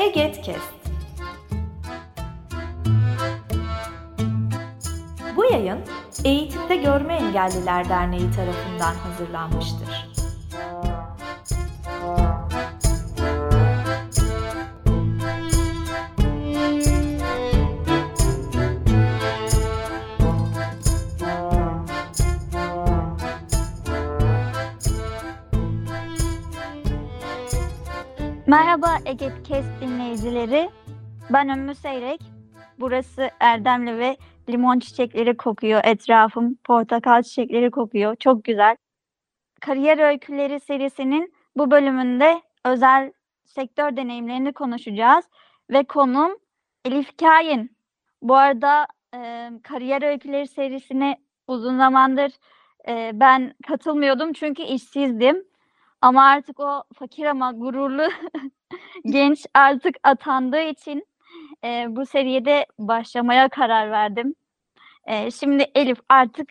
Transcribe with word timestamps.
Egetkest. 0.00 0.74
Bu 5.36 5.44
yayın 5.44 5.78
Eğitimde 6.24 6.76
Görme 6.76 7.14
Engelliler 7.14 7.88
Derneği 7.88 8.30
tarafından 8.30 8.94
hazırlanmıştır. 8.94 10.09
Ege 29.10 29.30
Kes 29.44 29.64
dinleyicileri. 29.80 30.70
Ben 31.30 31.48
Ümmü 31.48 31.74
Seyrek. 31.74 32.20
Burası 32.80 33.30
Erdemli 33.40 33.98
ve 33.98 34.16
limon 34.48 34.78
çiçekleri 34.78 35.36
kokuyor. 35.36 35.80
Etrafım 35.84 36.54
portakal 36.54 37.22
çiçekleri 37.22 37.70
kokuyor. 37.70 38.16
Çok 38.16 38.44
güzel. 38.44 38.76
Kariyer 39.60 39.98
Öyküleri 39.98 40.60
serisinin 40.60 41.34
bu 41.56 41.70
bölümünde 41.70 42.42
özel 42.64 43.12
sektör 43.44 43.96
deneyimlerini 43.96 44.52
konuşacağız. 44.52 45.24
Ve 45.70 45.84
konum 45.84 46.36
Elif 46.84 47.16
Kain. 47.16 47.76
Bu 48.22 48.36
arada 48.36 48.86
e, 49.14 49.50
Kariyer 49.62 50.02
Öyküleri 50.02 50.48
serisine 50.48 51.16
uzun 51.46 51.76
zamandır 51.76 52.32
e, 52.88 53.10
ben 53.14 53.54
katılmıyordum 53.66 54.32
çünkü 54.32 54.62
işsizdim. 54.62 55.49
Ama 56.00 56.24
artık 56.24 56.60
o 56.60 56.82
fakir 56.94 57.24
ama 57.24 57.52
gururlu 57.52 58.08
genç 59.04 59.46
artık 59.54 59.96
atandığı 60.02 60.62
için 60.62 61.06
e, 61.64 61.86
bu 61.88 62.06
seriyede 62.06 62.66
başlamaya 62.78 63.48
karar 63.48 63.90
verdim. 63.90 64.34
E, 65.04 65.30
şimdi 65.30 65.66
Elif 65.74 65.98
artık 66.08 66.48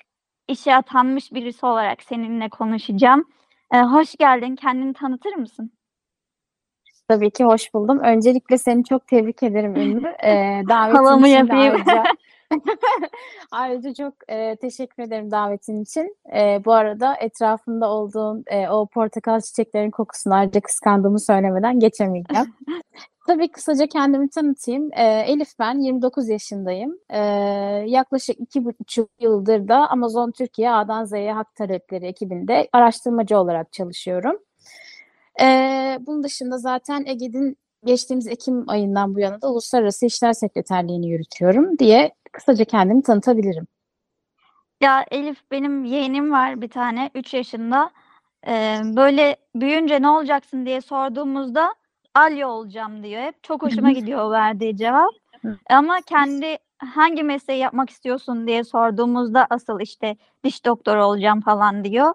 işe 0.47 0.75
atanmış 0.75 1.33
birisi 1.33 1.65
olarak 1.65 2.03
seninle 2.03 2.49
konuşacağım. 2.49 3.25
E, 3.73 3.81
hoş 3.81 4.15
geldin. 4.15 4.55
Kendini 4.55 4.93
tanıtır 4.93 5.33
mısın? 5.35 5.71
Tabii 7.09 7.31
ki 7.31 7.43
hoş 7.43 7.73
buldum. 7.73 7.99
Öncelikle 7.99 8.57
seni 8.57 8.83
çok 8.83 9.07
tebrik 9.07 9.43
ederim 9.43 9.75
Ünlü. 9.75 10.07
Ee, 10.23 10.63
davetin 10.69 10.97
Halamı 10.97 11.27
yapayım. 11.27 11.73
Ayrıca, 11.73 12.03
ayrıca 13.51 13.93
çok 13.93 14.13
e, 14.27 14.55
teşekkür 14.55 15.03
ederim 15.03 15.31
davetin 15.31 15.83
için. 15.83 16.15
E, 16.35 16.61
bu 16.65 16.73
arada 16.73 17.15
etrafında 17.15 17.89
olduğun 17.89 18.43
e, 18.47 18.69
o 18.69 18.85
portakal 18.85 19.41
çiçeklerin 19.41 19.91
kokusunu 19.91 20.33
ayrıca 20.33 20.61
kıskandığımı 20.61 21.19
söylemeden 21.19 21.79
geçemeyeceğim. 21.79 22.53
Tabii 23.27 23.51
kısaca 23.51 23.87
kendimi 23.87 24.29
tanıtayım. 24.29 24.89
E, 24.93 25.03
Elif 25.03 25.59
ben, 25.59 25.79
29 25.79 26.29
yaşındayım. 26.29 26.99
E, 27.09 27.19
yaklaşık 27.87 28.39
iki 28.39 28.65
buçuk 28.65 29.09
yıldır 29.19 29.67
da 29.67 29.89
Amazon 29.89 30.31
Türkiye 30.31 30.71
A'dan 30.71 31.05
Z'ye 31.05 31.33
hak 31.33 31.55
talepleri 31.55 32.05
ekibinde 32.05 32.69
araştırmacı 32.73 33.37
olarak 33.37 33.73
çalışıyorum. 33.73 34.39
Ee, 35.41 35.99
bunun 36.07 36.23
dışında 36.23 36.57
zaten 36.57 37.05
EGED'in 37.05 37.57
geçtiğimiz 37.85 38.27
Ekim 38.27 38.69
ayından 38.69 39.15
bu 39.15 39.19
yana 39.19 39.41
da 39.41 39.51
Uluslararası 39.51 40.05
İşler 40.05 40.33
Sekreterliğini 40.33 41.09
yürütüyorum 41.09 41.79
diye 41.79 42.11
kısaca 42.31 42.65
kendimi 42.65 43.03
tanıtabilirim. 43.03 43.67
Ya 44.81 45.05
Elif 45.11 45.51
benim 45.51 45.83
yeğenim 45.85 46.31
var 46.31 46.61
bir 46.61 46.69
tane 46.69 47.09
3 47.15 47.33
yaşında. 47.33 47.91
Ee, 48.47 48.81
böyle 48.83 49.35
büyüyünce 49.55 50.01
ne 50.01 50.09
olacaksın 50.09 50.65
diye 50.65 50.81
sorduğumuzda 50.81 51.75
Alya 52.15 52.49
olacağım 52.49 53.03
diyor 53.03 53.21
hep. 53.21 53.43
Çok 53.43 53.61
hoşuma 53.63 53.91
gidiyor 53.99 54.31
verdiği 54.31 54.77
cevap. 54.77 55.09
Ama 55.69 56.01
kendi 56.01 56.57
hangi 56.77 57.23
mesleği 57.23 57.59
yapmak 57.59 57.89
istiyorsun 57.89 58.47
diye 58.47 58.63
sorduğumuzda 58.63 59.47
asıl 59.49 59.79
işte 59.79 60.15
diş 60.43 60.65
doktoru 60.65 61.03
olacağım 61.05 61.41
falan 61.41 61.83
diyor. 61.83 62.13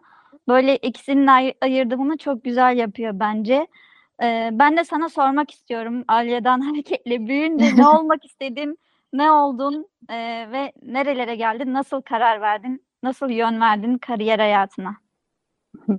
Böyle 0.49 0.77
ikisinin 0.77 1.27
ay- 1.27 1.55
ayırdımını 1.63 2.17
çok 2.17 2.45
güzel 2.45 2.77
yapıyor 2.77 3.13
bence. 3.21 3.67
Ee, 4.23 4.51
ben 4.53 4.77
de 4.77 4.85
sana 4.85 5.09
sormak 5.09 5.51
istiyorum 5.51 6.05
Alya'dan 6.09 6.61
hareketle 6.71 7.27
büyüyünce 7.27 7.77
ne 7.77 7.89
olmak 7.89 8.25
istedin, 8.25 8.79
ne 9.15 9.31
oldun 9.31 9.89
ee, 10.11 10.49
ve 10.53 10.73
nerelere 10.83 11.37
geldin, 11.37 11.73
nasıl 11.73 12.03
karar 12.03 12.41
verdin, 12.41 12.87
nasıl 13.03 13.31
yön 13.31 13.61
verdin 13.61 13.99
kariyer 13.99 14.39
hayatına? 14.39 14.97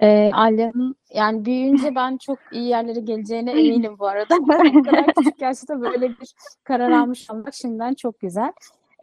Ee, 0.00 0.30
Alya'nın 0.32 0.96
yani 1.14 1.44
büyüyünce 1.44 1.94
ben 1.94 2.16
çok 2.16 2.38
iyi 2.52 2.68
yerlere 2.68 3.00
geleceğine 3.00 3.50
eminim 3.60 3.98
bu 3.98 4.06
arada. 4.06 4.36
Bu 4.40 4.82
kadar 4.82 5.14
küçük 5.14 5.40
yaşta 5.40 5.80
böyle 5.80 6.08
bir 6.10 6.34
karar 6.64 6.90
almış 6.90 7.30
olmak 7.30 7.54
şimdiden 7.54 7.94
çok 7.94 8.20
güzel. 8.20 8.52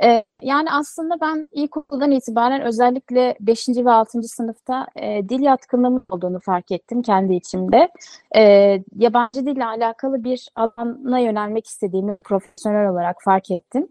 Ee, 0.03 0.23
yani 0.41 0.71
aslında 0.71 1.21
ben 1.21 1.47
ilkokuldan 1.51 2.11
itibaren 2.11 2.61
özellikle 2.61 3.35
5. 3.39 3.85
ve 3.85 3.91
6. 3.91 4.23
sınıfta 4.23 4.87
e, 4.95 5.29
dil 5.29 5.39
yatkınlığımın 5.41 6.05
olduğunu 6.09 6.39
fark 6.39 6.71
ettim 6.71 7.01
kendi 7.01 7.35
içimde. 7.35 7.89
Ee, 8.35 8.83
yabancı 8.95 9.45
dille 9.45 9.65
alakalı 9.65 10.23
bir 10.23 10.49
alana 10.55 11.19
yönelmek 11.19 11.67
istediğimi 11.67 12.17
profesyonel 12.23 12.89
olarak 12.89 13.17
fark 13.23 13.51
ettim. 13.51 13.87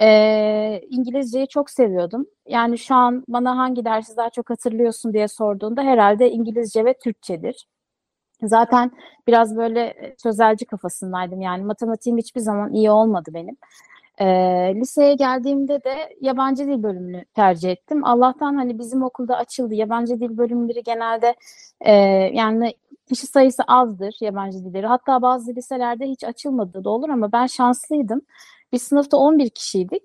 Ee, 0.00 0.80
İngilizceyi 0.90 1.48
çok 1.48 1.70
seviyordum. 1.70 2.26
Yani 2.48 2.78
şu 2.78 2.94
an 2.94 3.24
bana 3.28 3.56
hangi 3.56 3.84
dersi 3.84 4.16
daha 4.16 4.30
çok 4.30 4.50
hatırlıyorsun 4.50 5.12
diye 5.12 5.28
sorduğunda 5.28 5.82
herhalde 5.82 6.30
İngilizce 6.30 6.84
ve 6.84 6.94
Türkçedir. 6.98 7.66
Zaten 8.42 8.90
biraz 9.26 9.56
böyle 9.56 9.80
e, 9.80 10.14
sözelci 10.22 10.66
kafasındaydım. 10.66 11.40
Yani 11.40 11.64
matematiğim 11.64 12.18
hiçbir 12.18 12.40
zaman 12.40 12.72
iyi 12.72 12.90
olmadı 12.90 13.30
benim. 13.34 13.56
Ee, 14.20 14.26
liseye 14.76 15.14
geldiğimde 15.14 15.84
de 15.84 16.16
yabancı 16.20 16.66
dil 16.66 16.82
bölümünü 16.82 17.24
tercih 17.34 17.70
ettim. 17.70 18.04
Allah'tan 18.04 18.54
hani 18.54 18.78
bizim 18.78 19.02
okulda 19.02 19.36
açıldı. 19.36 19.74
Yabancı 19.74 20.20
dil 20.20 20.38
bölümleri 20.38 20.82
genelde 20.82 21.34
e, 21.80 21.92
yani 22.32 22.74
kişi 23.08 23.26
sayısı 23.26 23.62
azdır 23.68 24.16
yabancı 24.20 24.58
dilleri. 24.64 24.86
Hatta 24.86 25.22
bazı 25.22 25.56
liselerde 25.56 26.06
hiç 26.06 26.24
açılmadığı 26.24 26.84
da 26.84 26.90
olur 26.90 27.08
ama 27.08 27.32
ben 27.32 27.46
şanslıydım. 27.46 28.20
Biz 28.72 28.82
sınıfta 28.82 29.16
11 29.16 29.50
kişiydik. 29.50 30.02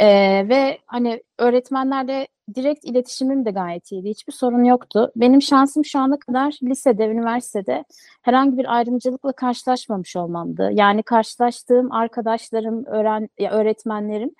Ee, 0.00 0.48
ve 0.48 0.78
hani 0.86 1.22
öğretmenlerle 1.38 2.28
direkt 2.54 2.84
iletişimim 2.84 3.44
de 3.44 3.50
gayet 3.50 3.92
iyiydi. 3.92 4.10
Hiçbir 4.10 4.32
sorun 4.32 4.64
yoktu. 4.64 5.12
Benim 5.16 5.42
şansım 5.42 5.84
şu 5.84 5.98
ana 5.98 6.18
kadar 6.18 6.58
lisede, 6.62 7.06
üniversitede 7.06 7.84
herhangi 8.22 8.58
bir 8.58 8.76
ayrımcılıkla 8.76 9.32
karşılaşmamış 9.32 10.16
olmamdı. 10.16 10.70
Yani 10.72 11.02
karşılaştığım 11.02 11.92
arkadaşlarım, 11.92 12.84
öğren 12.86 13.28
ya 13.38 13.50
öğretmenlerim 13.50 14.30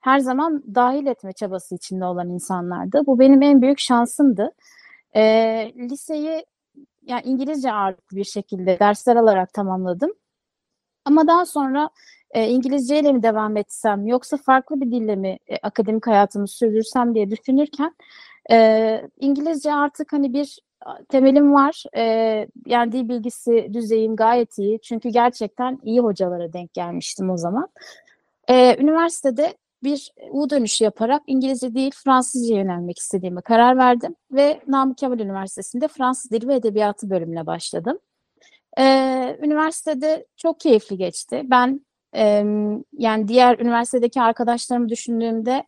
her 0.00 0.18
zaman 0.18 0.62
dahil 0.74 1.06
etme 1.06 1.32
çabası 1.32 1.74
içinde 1.74 2.04
olan 2.04 2.28
insanlardı. 2.30 3.06
Bu 3.06 3.18
benim 3.18 3.42
en 3.42 3.62
büyük 3.62 3.78
şansımdı. 3.78 4.50
Ee, 5.16 5.72
liseyi 5.76 6.46
yani 7.02 7.22
İngilizce 7.24 7.72
ağırlıklı 7.72 8.16
bir 8.16 8.24
şekilde 8.24 8.78
dersler 8.78 9.16
alarak 9.16 9.52
tamamladım. 9.52 10.10
Ama 11.04 11.26
daha 11.26 11.46
sonra 11.46 11.90
e, 12.36 12.48
İngilizceyle 12.48 13.12
mi 13.12 13.22
devam 13.22 13.56
etsem 13.56 14.06
yoksa 14.06 14.36
farklı 14.36 14.80
bir 14.80 14.92
dille 14.92 15.16
mi 15.16 15.38
e, 15.48 15.56
akademik 15.62 16.06
hayatımı 16.06 16.48
sürdürsem 16.48 17.14
diye 17.14 17.30
düşünürken 17.30 17.94
e, 18.50 19.02
İngilizce 19.20 19.72
artık 19.72 20.12
hani 20.12 20.32
bir 20.32 20.58
temelim 21.08 21.54
var. 21.54 21.84
E, 21.96 22.02
yani 22.66 22.92
dil 22.92 23.08
bilgisi 23.08 23.70
düzeyim 23.72 24.16
gayet 24.16 24.58
iyi. 24.58 24.80
Çünkü 24.80 25.08
gerçekten 25.08 25.78
iyi 25.82 26.00
hocalara 26.00 26.52
denk 26.52 26.74
gelmiştim 26.74 27.30
o 27.30 27.36
zaman. 27.36 27.68
E, 28.48 28.76
üniversitede 28.82 29.54
bir 29.82 30.12
U 30.30 30.50
dönüşü 30.50 30.84
yaparak 30.84 31.22
İngilizce 31.26 31.74
değil 31.74 31.92
Fransızca 32.04 32.56
yönelmek 32.56 32.98
istediğime 32.98 33.40
karar 33.40 33.76
verdim 33.76 34.14
ve 34.32 34.60
Namık 34.66 34.98
Kemal 34.98 35.20
Üniversitesi'nde 35.20 35.88
Fransız 35.88 36.30
Dili 36.30 36.48
ve 36.48 36.54
Edebiyatı 36.54 37.10
bölümüne 37.10 37.46
başladım. 37.46 37.98
Ee, 38.78 39.38
üniversitede 39.42 40.26
çok 40.36 40.60
keyifli 40.60 40.96
geçti. 40.96 41.42
Ben 41.44 41.86
em, 42.12 42.84
yani 42.92 43.28
diğer 43.28 43.58
üniversitedeki 43.58 44.20
arkadaşlarımı 44.20 44.88
düşündüğümde 44.88 45.64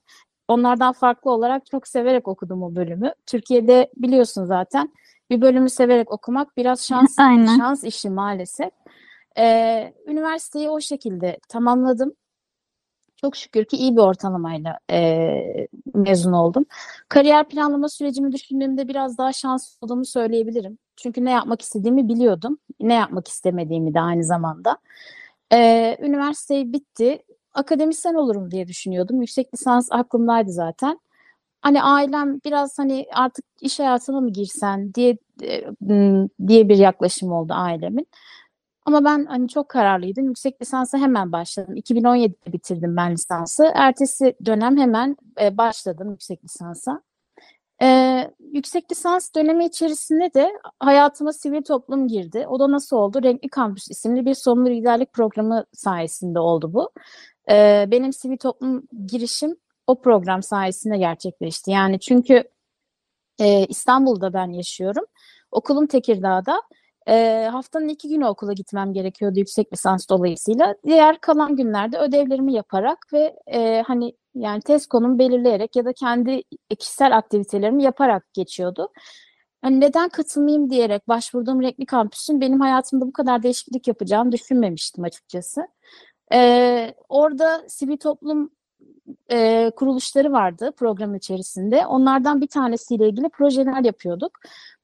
onlardan 0.48 0.92
farklı 0.92 1.30
olarak 1.30 1.66
çok 1.66 1.88
severek 1.88 2.28
okudum 2.28 2.62
o 2.62 2.74
bölümü. 2.74 3.12
Türkiye'de 3.26 3.90
biliyorsun 3.96 4.44
zaten 4.44 4.92
bir 5.30 5.40
bölümü 5.40 5.70
severek 5.70 6.12
okumak 6.12 6.56
biraz 6.56 6.80
şans 6.88 7.18
Aynen. 7.18 7.56
şans 7.58 7.84
işi 7.84 8.10
maalesef. 8.10 8.70
Ee, 9.38 9.94
üniversiteyi 10.06 10.70
o 10.70 10.80
şekilde 10.80 11.38
tamamladım. 11.48 12.12
Çok 13.16 13.36
şükür 13.36 13.64
ki 13.64 13.76
iyi 13.76 13.96
bir 13.96 14.00
ortalamayla 14.00 14.78
e, 14.90 15.66
mezun 15.94 16.32
oldum. 16.32 16.64
Kariyer 17.08 17.48
planlama 17.48 17.88
sürecimi 17.88 18.32
düşündüğümde 18.32 18.88
biraz 18.88 19.18
daha 19.18 19.32
şanslı 19.32 19.78
olduğumu 19.80 20.04
söyleyebilirim. 20.04 20.78
Çünkü 20.96 21.24
ne 21.24 21.30
yapmak 21.30 21.62
istediğimi 21.62 22.08
biliyordum. 22.08 22.58
Ne 22.80 22.94
yapmak 22.94 23.28
istemediğimi 23.28 23.94
de 23.94 24.00
aynı 24.00 24.24
zamanda. 24.24 24.78
Ee, 25.52 25.96
üniversite 26.00 26.72
bitti. 26.72 27.22
Akademisyen 27.54 28.14
olurum 28.14 28.50
diye 28.50 28.68
düşünüyordum. 28.68 29.20
Yüksek 29.20 29.54
lisans 29.54 29.88
aklımdaydı 29.92 30.50
zaten. 30.52 31.00
Hani 31.62 31.82
ailem 31.82 32.40
biraz 32.44 32.78
hani 32.78 33.06
artık 33.14 33.44
iş 33.60 33.78
hayatına 33.80 34.20
mı 34.20 34.32
girsen 34.32 34.94
diye 34.94 35.18
e, 35.42 35.64
diye 36.48 36.68
bir 36.68 36.76
yaklaşım 36.78 37.32
oldu 37.32 37.52
ailemin. 37.56 38.06
Ama 38.86 39.04
ben 39.04 39.24
hani 39.26 39.48
çok 39.48 39.68
kararlıydım. 39.68 40.26
Yüksek 40.26 40.62
lisansa 40.62 40.98
hemen 40.98 41.32
başladım. 41.32 41.76
2017'de 41.76 42.52
bitirdim 42.52 42.96
ben 42.96 43.12
lisansı. 43.12 43.72
Ertesi 43.74 44.34
dönem 44.46 44.76
hemen 44.78 45.16
e, 45.42 45.58
başladım 45.58 46.10
yüksek 46.10 46.44
lisansa. 46.44 47.02
E, 47.82 48.30
yüksek 48.52 48.90
lisans 48.92 49.34
dönemi 49.34 49.66
içerisinde 49.66 50.34
de 50.34 50.52
hayatıma 50.80 51.32
sivil 51.32 51.62
toplum 51.62 52.08
girdi. 52.08 52.46
O 52.48 52.60
da 52.60 52.70
nasıl 52.70 52.96
oldu? 52.96 53.22
Renkli 53.22 53.48
Kampüs 53.48 53.90
isimli 53.90 54.26
bir 54.26 54.34
sorumlu 54.34 54.70
liderlik 54.70 55.12
programı 55.12 55.64
sayesinde 55.72 56.38
oldu 56.38 56.72
bu. 56.72 56.90
E, 57.50 57.86
benim 57.90 58.12
sivil 58.12 58.36
toplum 58.36 58.82
girişim 59.06 59.56
o 59.86 60.00
program 60.00 60.42
sayesinde 60.42 60.98
gerçekleşti. 60.98 61.70
Yani 61.70 62.00
çünkü 62.00 62.44
e, 63.40 63.66
İstanbul'da 63.66 64.32
ben 64.32 64.50
yaşıyorum. 64.50 65.04
Okulum 65.50 65.86
Tekirdağ'da. 65.86 66.62
E, 67.08 67.48
haftanın 67.52 67.88
iki 67.88 68.08
günü 68.08 68.26
okula 68.26 68.52
gitmem 68.52 68.92
gerekiyordu 68.92 69.38
yüksek 69.38 69.72
lisans 69.72 70.08
dolayısıyla. 70.08 70.74
Diğer 70.86 71.20
kalan 71.20 71.56
günlerde 71.56 71.98
ödevlerimi 71.98 72.52
yaparak 72.54 72.98
ve 73.12 73.36
e, 73.46 73.82
hani 73.86 74.12
yani 74.34 74.62
test 74.62 74.86
konumu 74.88 75.18
belirleyerek 75.18 75.76
ya 75.76 75.84
da 75.84 75.92
kendi 75.92 76.42
kişisel 76.78 77.16
aktivitelerimi 77.16 77.82
yaparak 77.82 78.34
geçiyordu. 78.34 78.88
Hani 79.62 79.80
neden 79.80 80.08
katılmayayım 80.08 80.70
diyerek 80.70 81.08
başvurduğum 81.08 81.62
renkli 81.62 81.86
kampüsün 81.86 82.40
benim 82.40 82.60
hayatımda 82.60 83.06
bu 83.06 83.12
kadar 83.12 83.42
değişiklik 83.42 83.88
yapacağını 83.88 84.32
düşünmemiştim 84.32 85.04
açıkçası. 85.04 85.68
Ee, 86.32 86.94
orada 87.08 87.64
sivil 87.68 87.96
toplum 87.96 88.50
e, 89.30 89.70
kuruluşları 89.76 90.32
vardı 90.32 90.72
program 90.76 91.14
içerisinde. 91.14 91.86
Onlardan 91.86 92.40
bir 92.40 92.46
tanesiyle 92.46 93.08
ilgili 93.08 93.28
projeler 93.28 93.84
yapıyorduk. 93.84 94.32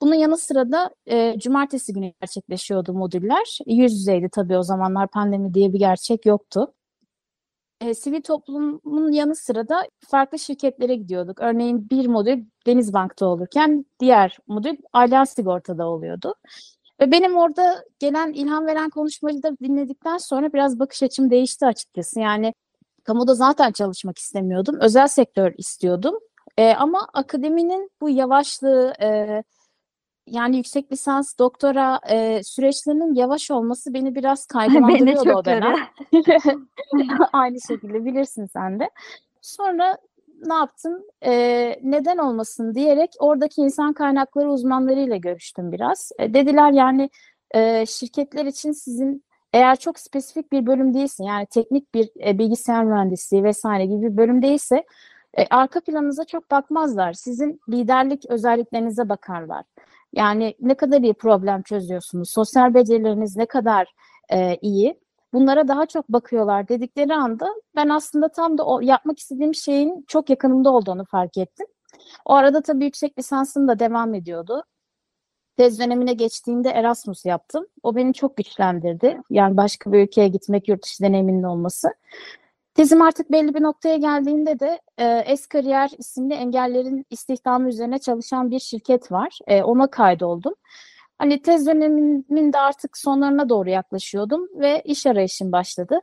Bunun 0.00 0.14
yanı 0.14 0.36
sıra 0.38 0.72
da 0.72 0.90
e, 1.06 1.38
cumartesi 1.38 1.92
günü 1.92 2.12
gerçekleşiyordu 2.20 2.92
modüller. 2.92 3.58
Yüz 3.66 3.92
yüzeydi 3.92 4.28
tabii 4.32 4.58
o 4.58 4.62
zamanlar 4.62 5.08
pandemi 5.08 5.54
diye 5.54 5.72
bir 5.72 5.78
gerçek 5.78 6.26
yoktu. 6.26 6.74
E, 7.80 7.94
sivil 7.94 8.22
toplumun 8.22 9.12
yanı 9.12 9.36
sıra 9.36 9.68
da 9.68 9.88
farklı 10.08 10.38
şirketlere 10.38 10.94
gidiyorduk. 10.94 11.40
Örneğin 11.40 11.90
bir 11.90 12.06
modül 12.06 12.44
Denizbank'ta 12.66 13.26
olurken 13.26 13.84
diğer 14.00 14.38
modül 14.46 14.76
Allianz 14.92 15.28
Sigorta'da 15.28 15.88
oluyordu. 15.88 16.34
Ve 17.00 17.10
benim 17.12 17.36
orada 17.36 17.84
gelen 17.98 18.32
ilham 18.32 18.66
veren 18.66 18.90
konuşmayı 18.90 19.42
da 19.42 19.58
dinledikten 19.58 20.18
sonra 20.18 20.52
biraz 20.52 20.78
bakış 20.78 21.02
açım 21.02 21.30
değişti 21.30 21.66
açıkçası. 21.66 22.20
Yani 22.20 22.54
kamuda 23.04 23.34
zaten 23.34 23.72
çalışmak 23.72 24.18
istemiyordum. 24.18 24.76
Özel 24.80 25.06
sektör 25.06 25.52
istiyordum. 25.58 26.14
E, 26.56 26.74
ama 26.74 27.08
akademinin 27.14 27.90
bu 28.00 28.10
yavaşlığı, 28.10 28.92
e, 29.02 29.42
yani 30.26 30.56
yüksek 30.56 30.92
lisans, 30.92 31.38
doktora 31.38 32.00
e, 32.10 32.42
süreçlerinin 32.42 33.14
yavaş 33.14 33.50
olması 33.50 33.94
beni 33.94 34.14
biraz 34.14 34.46
kaygılandırıyordu 34.52 35.06
Beni 35.06 35.20
o 35.20 35.24
çok 35.24 35.44
dönem. 35.44 35.76
Aynı 37.32 37.60
şekilde 37.60 38.04
bilirsin 38.04 38.46
sen 38.46 38.80
de. 38.80 38.90
Sonra 39.42 39.98
ne 40.46 40.54
yaptım? 40.54 41.02
E, 41.24 41.32
neden 41.82 42.18
olmasın 42.18 42.74
diyerek 42.74 43.10
oradaki 43.18 43.60
insan 43.60 43.92
kaynakları 43.92 44.50
uzmanlarıyla 44.50 45.16
görüştüm 45.16 45.72
biraz. 45.72 46.12
E, 46.18 46.34
dediler 46.34 46.72
yani 46.72 47.10
e, 47.54 47.86
şirketler 47.86 48.44
için 48.44 48.72
sizin 48.72 49.24
eğer 49.54 49.76
çok 49.76 49.98
spesifik 49.98 50.52
bir 50.52 50.66
bölüm 50.66 50.94
değilsin 50.94 51.24
yani 51.24 51.46
teknik 51.46 51.94
bir 51.94 52.10
e, 52.26 52.38
bilgisayar 52.38 52.84
mühendisliği 52.84 53.44
vesaire 53.44 53.86
gibi 53.86 54.02
bir 54.02 54.16
bölüm 54.16 54.42
değilse 54.42 54.84
e, 55.38 55.46
arka 55.50 55.80
planınıza 55.80 56.24
çok 56.24 56.50
bakmazlar. 56.50 57.12
Sizin 57.12 57.60
liderlik 57.68 58.26
özelliklerinize 58.30 59.08
bakarlar. 59.08 59.64
Yani 60.12 60.54
ne 60.60 60.74
kadar 60.74 61.00
iyi 61.00 61.14
problem 61.14 61.62
çözüyorsunuz, 61.62 62.30
sosyal 62.30 62.74
becerileriniz 62.74 63.36
ne 63.36 63.46
kadar 63.46 63.94
e, 64.32 64.56
iyi. 64.56 65.00
Bunlara 65.32 65.68
daha 65.68 65.86
çok 65.86 66.08
bakıyorlar 66.08 66.68
dedikleri 66.68 67.14
anda 67.14 67.48
ben 67.76 67.88
aslında 67.88 68.28
tam 68.28 68.58
da 68.58 68.66
o 68.66 68.80
yapmak 68.80 69.18
istediğim 69.18 69.54
şeyin 69.54 70.04
çok 70.08 70.30
yakınımda 70.30 70.70
olduğunu 70.70 71.04
fark 71.04 71.38
ettim. 71.38 71.66
O 72.24 72.34
arada 72.34 72.62
tabii 72.62 72.84
yüksek 72.84 73.18
lisansım 73.18 73.68
da 73.68 73.78
devam 73.78 74.14
ediyordu. 74.14 74.62
Tez 75.56 75.78
dönemine 75.80 76.12
geçtiğimde 76.12 76.68
Erasmus 76.70 77.24
yaptım. 77.24 77.66
O 77.82 77.96
beni 77.96 78.14
çok 78.14 78.36
güçlendirdi. 78.36 79.20
Yani 79.30 79.56
başka 79.56 79.92
bir 79.92 79.98
ülkeye 79.98 80.28
gitmek, 80.28 80.68
yurt 80.68 80.82
dışı 80.82 81.02
deneyiminin 81.02 81.42
olması. 81.42 81.88
Tezim 82.74 83.02
artık 83.02 83.32
belli 83.32 83.54
bir 83.54 83.62
noktaya 83.62 83.96
geldiğinde 83.96 84.60
de 84.60 84.80
e, 84.98 85.18
Eskariyer 85.18 85.90
isimli 85.98 86.34
engellerin 86.34 87.06
istihdamı 87.10 87.68
üzerine 87.68 87.98
çalışan 87.98 88.50
bir 88.50 88.58
şirket 88.58 89.12
var. 89.12 89.38
E, 89.46 89.62
ona 89.62 89.86
kaydoldum. 89.86 90.54
Hani 91.18 91.42
tez 91.42 91.66
dönemimin 91.66 92.52
de 92.52 92.58
artık 92.58 92.98
sonlarına 92.98 93.48
doğru 93.48 93.70
yaklaşıyordum 93.70 94.48
ve 94.54 94.82
iş 94.84 95.06
arayışım 95.06 95.52
başladı. 95.52 96.00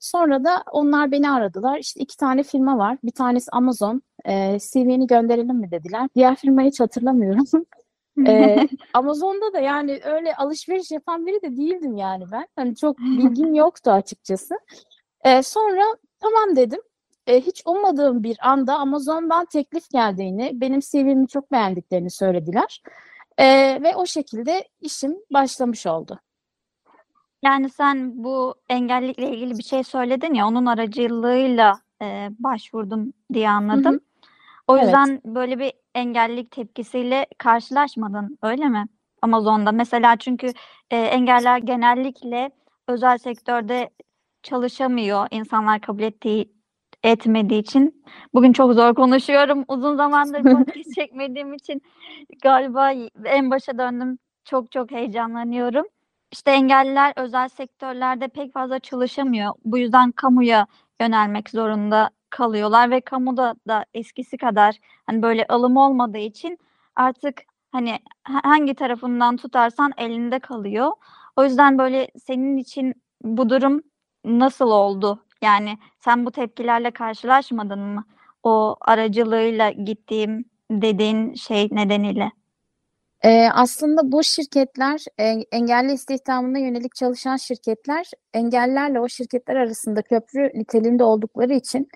Sonra 0.00 0.44
da 0.44 0.64
onlar 0.72 1.10
beni 1.12 1.30
aradılar. 1.30 1.78
İşte 1.78 2.00
iki 2.00 2.16
tane 2.16 2.42
firma 2.42 2.78
var. 2.78 2.98
Bir 3.04 3.12
tanesi 3.12 3.50
Amazon. 3.52 4.02
E, 4.24 4.58
CV'ni 4.58 5.06
gönderelim 5.06 5.56
mi 5.56 5.70
dediler. 5.70 6.08
Diğer 6.14 6.36
firmayı 6.36 6.70
hiç 6.70 6.80
hatırlamıyorum. 6.80 7.44
Ee, 8.26 8.68
Amazon'da 8.94 9.52
da 9.52 9.60
yani 9.60 10.00
öyle 10.04 10.36
alışveriş 10.36 10.90
yapan 10.90 11.26
biri 11.26 11.42
de 11.42 11.56
değildim 11.56 11.96
yani 11.96 12.24
ben. 12.32 12.46
Hani 12.56 12.76
çok 12.76 12.98
bilgim 12.98 13.54
yoktu 13.54 13.90
açıkçası. 13.90 14.54
Ee, 15.24 15.42
sonra 15.42 15.82
tamam 16.20 16.56
dedim. 16.56 16.80
Ee, 17.26 17.40
hiç 17.40 17.62
ummadığım 17.66 18.22
bir 18.22 18.36
anda 18.40 18.74
Amazon'dan 18.78 19.44
teklif 19.44 19.90
geldiğini, 19.90 20.50
benim 20.54 20.80
CV'mi 20.80 21.28
çok 21.28 21.52
beğendiklerini 21.52 22.10
söylediler. 22.10 22.82
Ee, 23.38 23.78
ve 23.82 23.96
o 23.96 24.06
şekilde 24.06 24.68
işim 24.80 25.16
başlamış 25.32 25.86
oldu. 25.86 26.20
Yani 27.42 27.70
sen 27.70 28.24
bu 28.24 28.54
engellilikle 28.68 29.30
ilgili 29.30 29.58
bir 29.58 29.62
şey 29.62 29.84
söyledin 29.84 30.34
ya 30.34 30.46
onun 30.48 30.66
aracılığıyla 30.66 31.80
e, 32.02 32.28
başvurdum 32.38 33.12
diye 33.32 33.50
anladım. 33.50 34.00
O 34.68 34.76
Evet. 34.76 34.84
yüzden 34.84 35.20
böyle 35.24 35.58
bir 35.58 35.72
engellilik 35.94 36.50
tepkisiyle 36.50 37.26
karşılaşmadın, 37.38 38.38
öyle 38.42 38.68
mi? 38.68 38.86
Amazon'da 39.22 39.72
mesela 39.72 40.16
çünkü 40.16 40.46
e, 40.90 40.96
engeller 40.96 41.58
genellikle 41.58 42.50
özel 42.88 43.18
sektörde 43.18 43.90
çalışamıyor 44.42 45.26
insanlar 45.30 45.80
kabul 45.80 46.02
ettiği 46.02 46.52
etmediği 47.02 47.60
için. 47.60 48.04
Bugün 48.34 48.52
çok 48.52 48.74
zor 48.74 48.94
konuşuyorum. 48.94 49.64
Uzun 49.68 49.96
zamandır 49.96 50.42
podcast 50.52 50.94
çekmediğim 50.94 51.54
için 51.54 51.82
galiba 52.42 52.92
en 53.24 53.50
başa 53.50 53.78
döndüm. 53.78 54.18
Çok 54.44 54.72
çok 54.72 54.90
heyecanlanıyorum. 54.90 55.86
İşte 56.32 56.50
engelliler 56.50 57.12
özel 57.16 57.48
sektörlerde 57.48 58.28
pek 58.28 58.52
fazla 58.52 58.78
çalışamıyor. 58.78 59.52
Bu 59.64 59.78
yüzden 59.78 60.12
kamuya 60.12 60.66
yönelmek 61.00 61.50
zorunda 61.50 62.10
kalıyorlar 62.34 62.90
ve 62.90 63.00
kamuda 63.00 63.54
da 63.68 63.84
eskisi 63.94 64.36
kadar 64.36 64.76
hani 65.06 65.22
böyle 65.22 65.46
alım 65.48 65.76
olmadığı 65.76 66.18
için 66.18 66.58
artık 66.96 67.42
hani 67.72 67.98
ha- 68.24 68.40
hangi 68.44 68.74
tarafından 68.74 69.36
tutarsan 69.36 69.92
elinde 69.96 70.38
kalıyor. 70.38 70.92
O 71.36 71.44
yüzden 71.44 71.78
böyle 71.78 72.08
senin 72.26 72.56
için 72.56 72.94
bu 73.22 73.48
durum 73.48 73.82
nasıl 74.24 74.70
oldu? 74.70 75.24
Yani 75.42 75.78
sen 75.98 76.26
bu 76.26 76.30
tepkilerle 76.30 76.90
karşılaşmadın 76.90 77.80
mı? 77.80 78.04
O 78.42 78.76
aracılığıyla 78.80 79.70
gittiğim 79.70 80.44
dediğin 80.70 81.34
şey 81.34 81.68
nedeniyle. 81.72 82.32
Ee, 83.24 83.48
aslında 83.54 84.12
bu 84.12 84.24
şirketler 84.24 85.04
e, 85.18 85.24
engelli 85.52 85.92
istihdamına 85.92 86.58
yönelik 86.58 86.94
çalışan 86.94 87.36
şirketler 87.36 88.10
engellerle 88.34 89.00
o 89.00 89.08
şirketler 89.08 89.56
arasında 89.56 90.02
köprü 90.02 90.50
niteliğinde 90.54 91.04
oldukları 91.04 91.54
için 91.54 91.88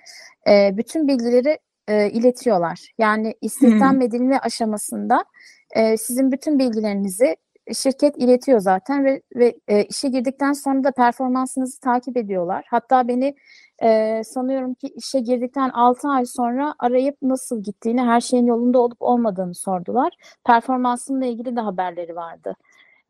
e, 0.48 0.76
bütün 0.76 1.08
bilgileri 1.08 1.58
e, 1.88 2.10
iletiyorlar. 2.10 2.92
Yani 2.98 3.34
istihdam 3.40 4.00
edilme 4.02 4.38
aşamasında 4.38 5.24
e, 5.70 5.96
sizin 5.96 6.32
bütün 6.32 6.58
bilgilerinizi 6.58 7.36
şirket 7.74 8.16
iletiyor 8.16 8.60
zaten 8.60 9.04
ve, 9.04 9.22
ve 9.36 9.54
e, 9.68 9.84
işe 9.84 10.08
girdikten 10.08 10.52
sonra 10.52 10.84
da 10.84 10.90
performansınızı 10.92 11.80
takip 11.80 12.16
ediyorlar. 12.16 12.64
Hatta 12.70 13.08
beni 13.08 13.34
e, 13.82 14.22
sanıyorum 14.24 14.74
ki 14.74 14.86
işe 14.86 15.20
girdikten 15.20 15.68
6 15.70 16.08
ay 16.08 16.26
sonra 16.26 16.74
arayıp 16.78 17.16
nasıl 17.22 17.62
gittiğini, 17.62 18.02
her 18.02 18.20
şeyin 18.20 18.46
yolunda 18.46 18.78
olup 18.78 19.02
olmadığını 19.02 19.54
sordular 19.54 20.12
performansımla 20.46 21.26
ilgili 21.26 21.56
de 21.56 21.60
haberleri 21.60 22.16
vardı. 22.16 22.56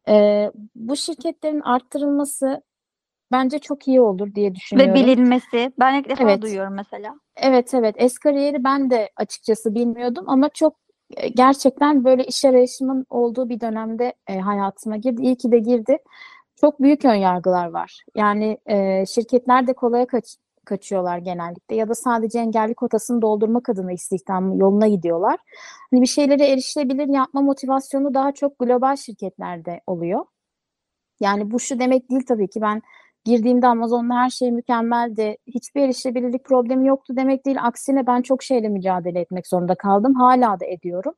Ee, 0.08 0.50
bu 0.74 0.96
şirketlerin 0.96 1.60
arttırılması 1.60 2.62
bence 3.32 3.58
çok 3.58 3.88
iyi 3.88 4.00
olur 4.00 4.34
diye 4.34 4.50
Ve 4.50 4.54
düşünüyorum. 4.54 4.94
bilinmesi. 4.94 5.72
Ben 5.78 5.94
ilk 6.00 6.08
defa 6.08 6.22
Evet. 6.22 6.42
duyuyorum 6.42 6.74
mesela. 6.74 7.14
Evet 7.36 7.74
evet 7.74 7.94
Eskariyer'i 7.98 8.64
ben 8.64 8.90
de 8.90 9.10
açıkçası 9.16 9.74
bilmiyordum 9.74 10.24
ama 10.28 10.48
çok 10.48 10.72
e, 10.72 10.87
gerçekten 11.34 12.04
böyle 12.04 12.24
iş 12.24 12.44
arayışımın 12.44 13.06
olduğu 13.10 13.48
bir 13.48 13.60
dönemde 13.60 14.14
e, 14.26 14.38
hayatıma 14.38 14.96
girdi. 14.96 15.22
İyi 15.22 15.36
ki 15.36 15.52
de 15.52 15.58
girdi. 15.58 15.98
Çok 16.56 16.82
büyük 16.82 17.04
önyargılar 17.04 17.68
var. 17.68 18.04
Yani 18.16 18.58
e, 18.66 19.06
şirketler 19.06 19.66
de 19.66 19.72
kolaya 19.72 20.06
kaç, 20.06 20.36
kaçıyorlar 20.64 21.18
genellikle 21.18 21.76
ya 21.76 21.88
da 21.88 21.94
sadece 21.94 22.38
engelli 22.38 22.74
kotasını 22.74 23.22
doldurmak 23.22 23.68
adına 23.68 23.92
istihdam 23.92 24.58
yoluna 24.58 24.88
gidiyorlar. 24.88 25.38
Hani 25.90 26.02
bir 26.02 26.06
şeyleri 26.06 26.42
erişilebilir 26.42 27.08
yapma 27.14 27.40
motivasyonu 27.42 28.14
daha 28.14 28.32
çok 28.32 28.58
global 28.58 28.96
şirketlerde 28.96 29.80
oluyor. 29.86 30.24
Yani 31.20 31.50
bu 31.50 31.60
şu 31.60 31.78
demek 31.78 32.10
değil 32.10 32.22
tabii 32.28 32.48
ki 32.48 32.60
ben 32.60 32.82
girdiğimde 33.24 33.66
Amazon'da 33.66 34.14
her 34.14 34.30
şey 34.30 34.52
mükemmeldi. 34.52 35.36
Hiçbir 35.46 35.82
erişilebilirlik 35.82 36.44
problemi 36.44 36.88
yoktu 36.88 37.16
demek 37.16 37.46
değil. 37.46 37.56
Aksine 37.62 38.06
ben 38.06 38.22
çok 38.22 38.42
şeyle 38.42 38.68
mücadele 38.68 39.20
etmek 39.20 39.46
zorunda 39.46 39.74
kaldım. 39.74 40.14
Hala 40.14 40.60
da 40.60 40.66
ediyorum. 40.66 41.14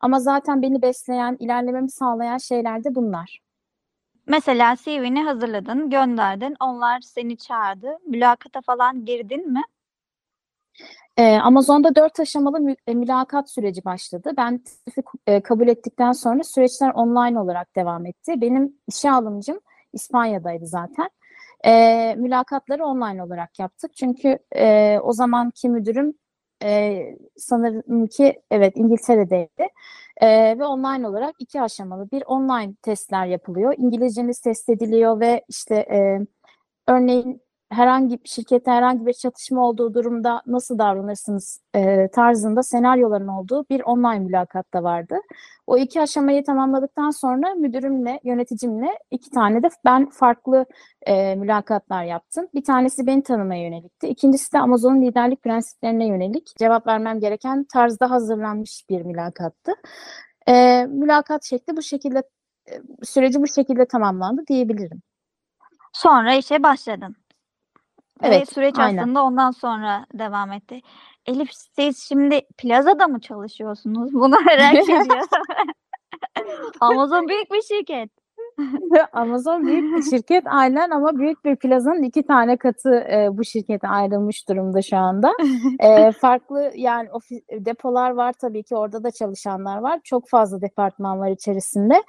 Ama 0.00 0.20
zaten 0.20 0.62
beni 0.62 0.82
besleyen, 0.82 1.36
ilerlememi 1.40 1.90
sağlayan 1.90 2.38
şeyler 2.38 2.84
de 2.84 2.94
bunlar. 2.94 3.40
Mesela 4.26 4.76
CV'ni 4.76 5.22
hazırladın, 5.22 5.90
gönderdin. 5.90 6.56
Onlar 6.60 7.00
seni 7.00 7.36
çağırdı. 7.36 7.98
Mülakata 8.06 8.60
falan 8.60 9.04
girdin 9.04 9.52
mi? 9.52 9.62
Ee, 11.16 11.38
Amazon'da 11.38 11.94
dört 11.94 12.20
aşamalı 12.20 12.60
mü- 12.60 12.76
e, 12.86 12.94
mülakat 12.94 13.50
süreci 13.50 13.84
başladı. 13.84 14.32
Ben 14.36 14.58
teklifi 14.58 15.02
e, 15.26 15.40
kabul 15.42 15.68
ettikten 15.68 16.12
sonra 16.12 16.44
süreçler 16.44 16.90
online 16.90 17.40
olarak 17.40 17.76
devam 17.76 18.06
etti. 18.06 18.40
Benim 18.40 18.72
işe 18.88 19.10
alımcım 19.10 19.60
İspanya'daydı 19.92 20.66
zaten. 20.66 21.08
Ee, 21.66 22.14
mülakatları 22.18 22.84
online 22.84 23.22
olarak 23.22 23.58
yaptık. 23.58 23.96
Çünkü 23.96 24.38
e, 24.56 24.98
o 25.02 25.12
zamanki 25.12 25.68
müdürüm 25.68 26.14
e, 26.64 27.00
sanırım 27.36 28.06
ki 28.06 28.42
evet 28.50 28.72
İngiltere'deydi. 28.76 29.68
E, 30.20 30.58
ve 30.58 30.64
online 30.64 31.08
olarak 31.08 31.34
iki 31.38 31.62
aşamalı 31.62 32.10
bir 32.10 32.22
online 32.26 32.74
testler 32.82 33.26
yapılıyor. 33.26 33.74
İngilizceniz 33.78 34.40
test 34.40 34.68
ediliyor 34.68 35.20
ve 35.20 35.44
işte 35.48 35.74
e, 35.76 36.18
örneğin 36.88 37.42
herhangi 37.70 38.24
bir 38.24 38.28
şirkette 38.28 38.70
herhangi 38.70 39.06
bir 39.06 39.12
çatışma 39.12 39.66
olduğu 39.68 39.94
durumda 39.94 40.42
nasıl 40.46 40.78
davranırsınız 40.78 41.62
e, 41.74 42.08
tarzında 42.08 42.62
senaryoların 42.62 43.28
olduğu 43.28 43.64
bir 43.70 43.80
online 43.80 44.18
mülakat 44.18 44.74
da 44.74 44.82
vardı. 44.82 45.16
O 45.66 45.78
iki 45.78 46.00
aşamayı 46.00 46.44
tamamladıktan 46.44 47.10
sonra 47.10 47.54
müdürümle, 47.54 48.20
yöneticimle 48.24 48.88
iki 49.10 49.30
tane 49.30 49.62
de 49.62 49.68
ben 49.84 50.10
farklı 50.10 50.66
e, 51.06 51.34
mülakatlar 51.34 52.04
yaptım. 52.04 52.46
Bir 52.54 52.64
tanesi 52.64 53.06
beni 53.06 53.22
tanımaya 53.22 53.62
yönelikti. 53.62 54.08
İkincisi 54.08 54.52
de 54.52 54.58
Amazon'un 54.58 55.02
liderlik 55.02 55.42
prensiplerine 55.42 56.06
yönelik 56.06 56.56
cevap 56.58 56.86
vermem 56.86 57.20
gereken 57.20 57.66
tarzda 57.72 58.10
hazırlanmış 58.10 58.84
bir 58.90 59.02
mülakattı. 59.02 59.72
E, 60.48 60.86
mülakat 60.86 61.44
şekli 61.44 61.76
bu 61.76 61.82
şekilde, 61.82 62.22
e, 62.70 62.72
süreci 63.02 63.42
bu 63.42 63.46
şekilde 63.46 63.86
tamamlandı 63.86 64.46
diyebilirim. 64.46 65.02
Sonra 65.92 66.34
işe 66.34 66.62
başladın. 66.62 67.16
Ve 68.22 68.26
Evet, 68.26 68.52
süreç 68.52 68.78
aynen. 68.78 69.02
aslında 69.02 69.24
ondan 69.24 69.50
sonra 69.50 70.06
devam 70.14 70.52
etti. 70.52 70.80
Elif 71.26 71.50
siz 71.52 72.04
şimdi 72.08 72.40
plazada 72.58 73.08
mı 73.08 73.20
çalışıyorsunuz? 73.20 74.14
Bunu 74.14 74.36
merak 74.46 74.74
ediyorum. 74.74 75.26
Amazon 76.80 77.28
büyük 77.28 77.52
bir 77.52 77.62
şirket. 77.62 78.10
Amazon 79.12 79.66
büyük 79.66 79.96
bir 79.96 80.02
şirket 80.02 80.44
aynen 80.46 80.90
ama 80.90 81.18
büyük 81.18 81.44
bir 81.44 81.56
plazanın 81.56 82.02
iki 82.02 82.22
tane 82.22 82.56
katı 82.56 82.94
e, 82.94 83.28
bu 83.32 83.44
şirkete 83.44 83.88
ayrılmış 83.88 84.48
durumda 84.48 84.82
şu 84.82 84.96
anda. 84.96 85.32
E, 85.80 86.12
farklı 86.12 86.72
yani 86.74 87.10
ofis, 87.12 87.40
depolar 87.50 88.10
var 88.10 88.32
tabii 88.32 88.62
ki 88.62 88.76
orada 88.76 89.04
da 89.04 89.10
çalışanlar 89.10 89.78
var. 89.78 90.00
Çok 90.04 90.28
fazla 90.28 90.60
departman 90.60 91.20
var 91.20 91.30
içerisinde. 91.30 92.02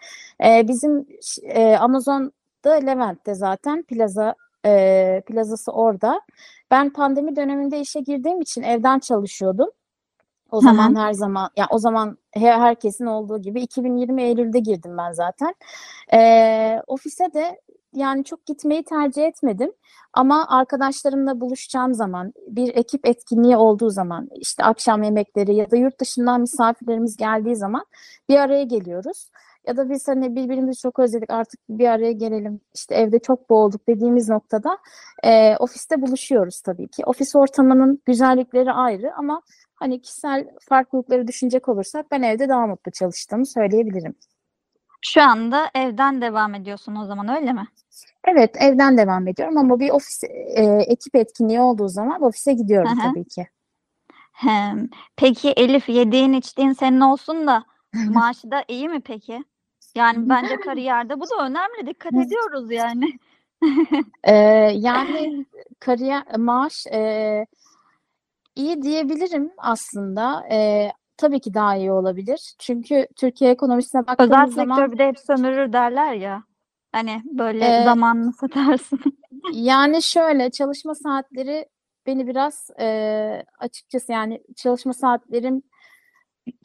E, 0.45 0.67
bizim 0.67 1.05
e, 1.43 1.77
Amazon'da 1.77 2.71
Levent'te 2.73 3.33
zaten 3.33 3.83
plaza 3.83 4.35
e, 4.65 5.21
plazası 5.27 5.71
orada. 5.71 6.21
Ben 6.71 6.89
pandemi 6.89 7.35
döneminde 7.35 7.79
işe 7.79 7.99
girdiğim 7.99 8.41
için 8.41 8.61
evden 8.61 8.99
çalışıyordum. 8.99 9.69
O 10.51 10.61
zaman 10.61 10.95
her 10.95 11.13
zaman 11.13 11.49
ya 11.57 11.67
o 11.71 11.79
zaman 11.79 12.17
he- 12.31 12.51
herkesin 12.51 13.05
olduğu 13.05 13.41
gibi 13.41 13.61
2020 13.61 14.23
Eylül'de 14.23 14.59
girdim 14.59 14.97
ben 14.97 15.11
zaten. 15.11 15.55
Ee, 16.13 16.81
ofise 16.87 17.33
de 17.33 17.61
yani 17.93 18.23
çok 18.23 18.45
gitmeyi 18.45 18.83
tercih 18.83 19.23
etmedim. 19.23 19.71
Ama 20.13 20.47
arkadaşlarımla 20.49 21.41
buluşacağım 21.41 21.93
zaman, 21.93 22.33
bir 22.47 22.75
ekip 22.75 23.07
etkinliği 23.07 23.57
olduğu 23.57 23.89
zaman, 23.89 24.29
işte 24.35 24.63
akşam 24.63 25.03
yemekleri 25.03 25.55
ya 25.55 25.71
da 25.71 25.77
yurt 25.77 25.99
dışından 25.99 26.41
misafirlerimiz 26.41 27.17
geldiği 27.17 27.55
zaman 27.55 27.85
bir 28.29 28.37
araya 28.37 28.63
geliyoruz. 28.63 29.29
Ya 29.69 29.77
da 29.77 29.89
biz 29.89 30.07
hani 30.07 30.35
birbirimizi 30.35 30.81
çok 30.81 30.99
özledik 30.99 31.29
artık 31.29 31.59
bir 31.69 31.87
araya 31.87 32.11
gelelim, 32.11 32.61
işte 32.75 32.95
evde 32.95 33.19
çok 33.19 33.49
boğulduk 33.49 33.87
dediğimiz 33.87 34.29
noktada 34.29 34.77
e, 35.23 35.57
ofiste 35.57 36.01
buluşuyoruz 36.01 36.61
tabii 36.61 36.87
ki. 36.87 37.03
Ofis 37.05 37.35
ortamının 37.35 38.01
güzellikleri 38.05 38.71
ayrı 38.71 39.15
ama 39.15 39.41
hani 39.75 40.01
kişisel 40.01 40.47
farklılıkları 40.69 41.27
düşünecek 41.27 41.69
olursak 41.69 42.11
ben 42.11 42.21
evde 42.21 42.49
daha 42.49 42.67
mutlu 42.67 42.91
çalıştığımı 42.91 43.45
söyleyebilirim. 43.45 44.15
Şu 45.01 45.21
anda 45.21 45.69
evden 45.75 46.21
devam 46.21 46.55
ediyorsun 46.55 46.95
o 46.95 47.05
zaman 47.05 47.29
öyle 47.29 47.53
mi? 47.53 47.67
Evet, 48.27 48.55
evden 48.59 48.97
devam 48.97 49.27
ediyorum 49.27 49.57
ama 49.57 49.79
bir 49.79 49.89
ofis 49.89 50.23
e, 50.23 50.63
ekip 50.87 51.15
etkinliği 51.15 51.61
olduğu 51.61 51.87
zaman 51.87 52.21
ofise 52.21 52.53
gidiyorum 52.53 52.91
Hı 52.91 52.93
hı. 52.93 53.13
tabii 53.13 53.25
ki. 53.25 53.47
Hem. 54.33 54.89
Peki 55.17 55.49
Elif 55.49 55.89
yediğin 55.89 56.33
içtiğin 56.33 56.73
senin 56.73 57.01
olsun 57.01 57.47
da 57.47 57.65
maaşı 58.09 58.51
da 58.51 58.63
iyi 58.67 58.89
mi 58.89 59.01
peki? 59.01 59.43
Yani 59.95 60.29
bence 60.29 60.55
kariyerde 60.57 61.19
bu 61.19 61.23
da 61.23 61.45
önemli. 61.45 61.87
Dikkat 61.87 62.13
ediyoruz 62.13 62.71
yani. 62.71 63.05
Ee, 64.23 64.33
yani 64.75 65.45
kariyer 65.79 66.37
maaş 66.37 66.87
e, 66.87 67.45
iyi 68.55 68.81
diyebilirim 68.81 69.51
aslında. 69.57 70.47
E, 70.51 70.89
tabii 71.17 71.39
ki 71.39 71.53
daha 71.53 71.75
iyi 71.75 71.91
olabilir. 71.91 72.53
Çünkü 72.59 73.07
Türkiye 73.15 73.51
ekonomisine 73.51 74.01
Özel 74.01 74.29
baktığımız 74.29 74.55
zaman 74.55 74.75
sektör 74.75 74.91
bir 74.91 74.97
de 74.97 75.07
hep 75.07 75.19
sömürür 75.19 75.73
derler 75.73 76.13
ya. 76.13 76.43
Hani 76.91 77.21
böyle 77.25 77.65
Ee, 77.65 77.83
zamanını 77.83 78.33
satarsın. 78.33 78.99
Yani 79.53 80.03
şöyle 80.03 80.51
çalışma 80.51 80.95
saatleri 80.95 81.65
beni 82.05 82.27
biraz 82.27 82.69
e, 82.79 83.43
açıkçası 83.59 84.11
yani 84.11 84.43
çalışma 84.55 84.93
saatlerim 84.93 85.61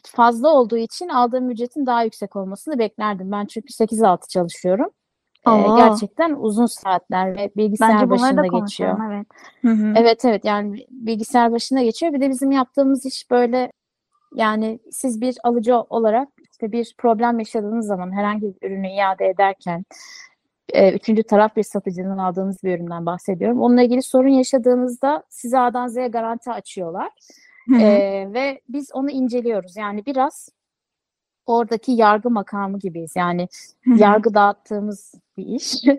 fazla 0.04 0.48
olduğu 0.48 0.76
için 0.76 1.08
aldığım 1.08 1.50
ücretin 1.50 1.86
daha 1.86 2.02
yüksek 2.02 2.36
olmasını 2.36 2.78
beklerdim. 2.78 3.32
Ben 3.32 3.46
çünkü 3.46 3.72
8-6 3.72 4.28
çalışıyorum. 4.28 4.90
E, 5.46 5.50
Oo. 5.50 5.76
gerçekten 5.76 6.36
uzun 6.38 6.66
saatler 6.66 7.36
ve 7.36 7.50
bilgisayar 7.56 7.94
Bence 7.94 8.10
başında 8.10 8.42
da 8.42 8.58
geçiyor. 8.58 8.98
evet. 9.12 9.26
Hı 9.62 9.68
hı. 9.68 9.94
Evet 9.96 10.24
evet 10.24 10.44
yani 10.44 10.86
bilgisayar 10.90 11.52
başında 11.52 11.82
geçiyor. 11.82 12.12
Bir 12.12 12.20
de 12.20 12.30
bizim 12.30 12.52
yaptığımız 12.52 13.06
iş 13.06 13.30
böyle 13.30 13.72
yani 14.34 14.78
siz 14.90 15.20
bir 15.20 15.36
alıcı 15.44 15.76
olarak 15.76 16.28
işte 16.52 16.72
bir 16.72 16.94
problem 16.98 17.38
yaşadığınız 17.38 17.86
zaman 17.86 18.12
herhangi 18.12 18.42
bir 18.42 18.68
ürünü 18.68 18.88
iade 18.88 19.26
ederken 19.26 19.84
e, 20.72 20.92
üçüncü 20.92 21.22
taraf 21.22 21.56
bir 21.56 21.62
satıcının 21.62 22.18
aldığınız 22.18 22.62
bir 22.64 22.78
üründen 22.78 23.06
bahsediyorum. 23.06 23.60
Onunla 23.60 23.82
ilgili 23.82 24.02
sorun 24.02 24.28
yaşadığınızda 24.28 25.22
size 25.28 25.58
A'dan 25.58 25.86
Z'ye 25.86 26.08
garanti 26.08 26.50
açıyorlar. 26.50 27.10
Hı 27.68 27.74
hı. 27.74 27.80
E, 27.80 28.32
ve 28.32 28.60
biz 28.68 28.90
onu 28.92 29.10
inceliyoruz. 29.10 29.76
Yani 29.76 30.06
biraz 30.06 30.48
oradaki 31.46 31.92
yargı 31.92 32.30
makamı 32.30 32.78
gibiyiz. 32.78 33.16
Yani 33.16 33.48
yargı 33.96 34.34
dağıttığımız 34.34 35.14
bir 35.36 35.46
iş. 35.46 35.74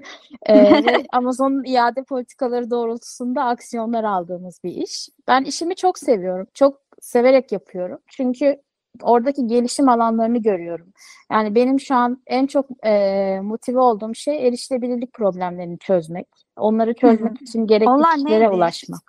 Ee, 0.49 0.83
Amazon'un 1.13 1.63
iade 1.63 2.03
politikaları 2.03 2.69
doğrultusunda 2.71 3.43
aksiyonlar 3.43 4.03
aldığımız 4.03 4.59
bir 4.63 4.71
iş. 4.71 5.09
Ben 5.27 5.43
işimi 5.43 5.75
çok 5.75 5.99
seviyorum. 5.99 6.47
Çok 6.53 6.81
severek 7.01 7.51
yapıyorum. 7.51 7.99
Çünkü 8.07 8.61
oradaki 9.01 9.47
gelişim 9.47 9.89
alanlarını 9.89 10.37
görüyorum. 10.37 10.87
Yani 11.31 11.55
benim 11.55 11.79
şu 11.79 11.95
an 11.95 12.21
en 12.27 12.47
çok 12.47 12.85
e, 12.85 13.39
motive 13.43 13.79
olduğum 13.79 14.15
şey 14.15 14.47
erişilebilirlik 14.47 15.13
problemlerini 15.13 15.79
çözmek. 15.79 16.27
Onları 16.57 16.93
çözmek 16.93 17.41
için 17.41 17.67
gerekli 17.67 17.89
Onlar 17.89 18.15
kişilere 18.15 18.39
neydi? 18.39 18.55
ulaşmak. 18.55 19.01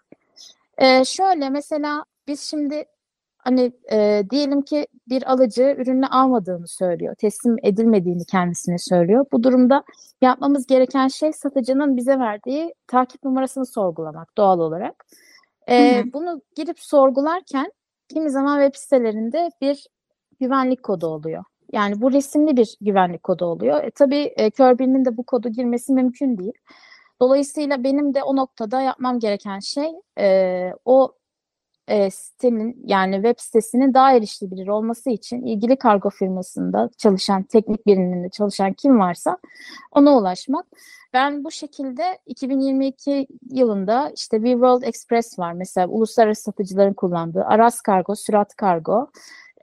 Ee, 0.78 1.04
şöyle 1.04 1.50
mesela 1.50 2.04
biz 2.28 2.40
şimdi 2.40 2.85
hani 3.38 3.73
e, 3.92 4.23
diyelim 4.30 4.62
ki 4.62 4.87
bir 5.09 5.33
alıcı 5.33 5.76
ürünü 5.78 6.06
almadığını 6.06 6.68
söylüyor, 6.68 7.14
teslim 7.14 7.56
edilmediğini 7.62 8.25
kendisine 8.25 8.78
söylüyor. 8.78 9.26
Bu 9.33 9.42
durumda 9.42 9.85
yapmamız 10.21 10.66
gereken 10.66 11.09
şey 11.09 11.33
satıcının 11.33 11.97
bize 11.97 12.18
verdiği 12.18 12.75
takip 12.87 13.25
numarasını 13.25 13.66
sorgulamak 13.66 14.37
doğal 14.37 14.59
olarak. 14.59 15.06
Hı. 15.68 16.12
bunu 16.12 16.42
girip 16.56 16.80
sorgularken 16.80 17.73
kimi 18.09 18.30
zaman 18.30 18.61
web 18.61 18.80
sitelerinde 18.80 19.50
bir 19.61 19.87
güvenlik 20.40 20.83
kodu 20.83 21.06
oluyor. 21.06 21.45
Yani 21.73 22.00
bu 22.00 22.12
resimli 22.12 22.56
bir 22.56 22.76
güvenlik 22.80 23.23
kodu 23.23 23.45
oluyor. 23.45 23.85
E, 23.85 23.90
tabii 23.90 24.33
e, 24.37 24.50
kör 24.50 24.78
birinin 24.78 25.04
de 25.04 25.16
bu 25.16 25.23
kodu 25.23 25.49
girmesi 25.49 25.92
mümkün 25.92 26.38
değil. 26.38 26.52
Dolayısıyla 27.21 27.85
benim 27.85 28.14
de 28.14 28.23
o 28.23 28.37
noktada 28.37 28.80
yapmam 28.80 29.18
gereken 29.18 29.59
şey 29.59 29.90
e, 30.18 30.73
o 30.85 31.12
e, 31.88 32.10
sitenin 32.10 32.82
yani 32.84 33.14
web 33.14 33.34
sitesinin 33.38 33.94
daha 33.94 34.12
erişilebilir 34.12 34.68
olması 34.68 35.10
için 35.10 35.42
ilgili 35.42 35.76
kargo 35.76 36.10
firmasında 36.10 36.90
çalışan 36.98 37.42
teknik 37.42 37.86
biriminde 37.86 38.28
çalışan 38.28 38.72
kim 38.72 38.98
varsa 38.98 39.38
ona 39.92 40.16
ulaşmak. 40.16 40.66
Ben 41.12 41.44
bu 41.44 41.50
şekilde 41.50 42.18
2022 42.26 43.26
yılında 43.50 44.12
işte 44.16 44.36
We 44.36 44.52
World 44.52 44.82
Express 44.82 45.38
var 45.38 45.52
mesela 45.52 45.88
uluslararası 45.88 46.42
satıcıların 46.42 46.94
kullandığı 46.94 47.44
Aras 47.44 47.80
Kargo, 47.80 48.14
Sürat 48.14 48.56
Kargo 48.56 49.10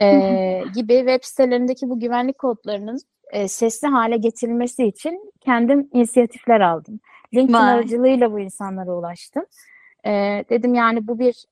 e, 0.01 0.63
gibi 0.75 0.97
web 0.97 1.23
sitelerindeki 1.23 1.89
bu 1.89 1.99
güvenlik 1.99 2.37
kodlarının 2.37 2.99
e, 3.31 3.47
sesli 3.47 3.87
hale 3.87 4.17
getirilmesi 4.17 4.83
için 4.85 5.31
kendim 5.41 5.89
inisiyatifler 5.93 6.61
aldım. 6.61 6.99
LinkedIn 7.33 7.53
Vay. 7.53 7.73
aracılığıyla 7.73 8.31
bu 8.31 8.39
insanlara 8.39 8.91
ulaştım. 8.95 9.43
E, 10.05 10.12
dedim 10.50 10.74
yani 10.74 11.07
bu 11.07 11.19
bir 11.19 11.45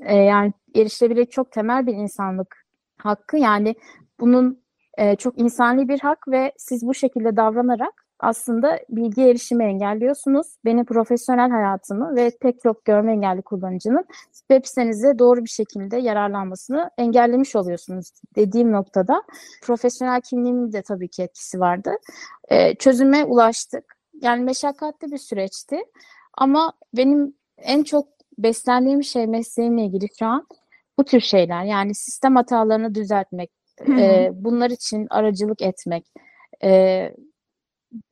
e, 0.00 0.16
yani 0.16 0.52
erişilebilir 0.76 1.26
çok 1.26 1.52
temel 1.52 1.86
bir 1.86 1.94
insanlık 1.94 2.66
hakkı. 2.98 3.36
Yani 3.36 3.74
bunun 4.20 4.62
e, 4.98 5.16
çok 5.16 5.38
insani 5.38 5.88
bir 5.88 6.00
hak 6.00 6.28
ve 6.28 6.52
siz 6.56 6.86
bu 6.86 6.94
şekilde 6.94 7.36
davranarak 7.36 8.06
aslında 8.20 8.80
bilgi 8.88 9.22
erişimi 9.22 9.64
engelliyorsunuz. 9.64 10.46
Benim 10.64 10.84
profesyonel 10.84 11.50
hayatımı 11.50 12.16
ve 12.16 12.30
pek 12.40 12.60
çok 12.62 12.84
görme 12.84 13.12
engelli 13.12 13.42
kullanıcının 13.42 14.04
web 14.32 14.64
sitenize 14.64 15.18
doğru 15.18 15.44
bir 15.44 15.50
şekilde 15.50 15.96
yararlanmasını 15.96 16.90
engellemiş 16.98 17.56
oluyorsunuz 17.56 18.10
dediğim 18.36 18.72
noktada 18.72 19.22
profesyonel 19.62 20.20
kimliğimin 20.20 20.72
de 20.72 20.82
tabii 20.82 21.08
ki 21.08 21.22
etkisi 21.22 21.60
vardı. 21.60 21.90
Ee, 22.48 22.74
çözüme 22.74 23.24
ulaştık. 23.24 23.96
Yani 24.22 24.44
meşakkatli 24.44 25.12
bir 25.12 25.18
süreçti 25.18 25.76
ama 26.38 26.72
benim 26.96 27.34
en 27.58 27.82
çok 27.82 28.08
beslendiğim 28.38 29.02
şey 29.02 29.26
mesleğimle 29.26 29.84
ilgili 29.84 30.06
şu 30.18 30.26
an 30.26 30.46
bu 30.98 31.04
tür 31.04 31.20
şeyler. 31.20 31.64
Yani 31.64 31.94
sistem 31.94 32.36
hatalarını 32.36 32.94
düzeltmek, 32.94 33.50
e, 33.88 34.30
bunlar 34.34 34.70
için 34.70 35.06
aracılık 35.10 35.62
etmek. 35.62 36.06
E, 36.64 37.12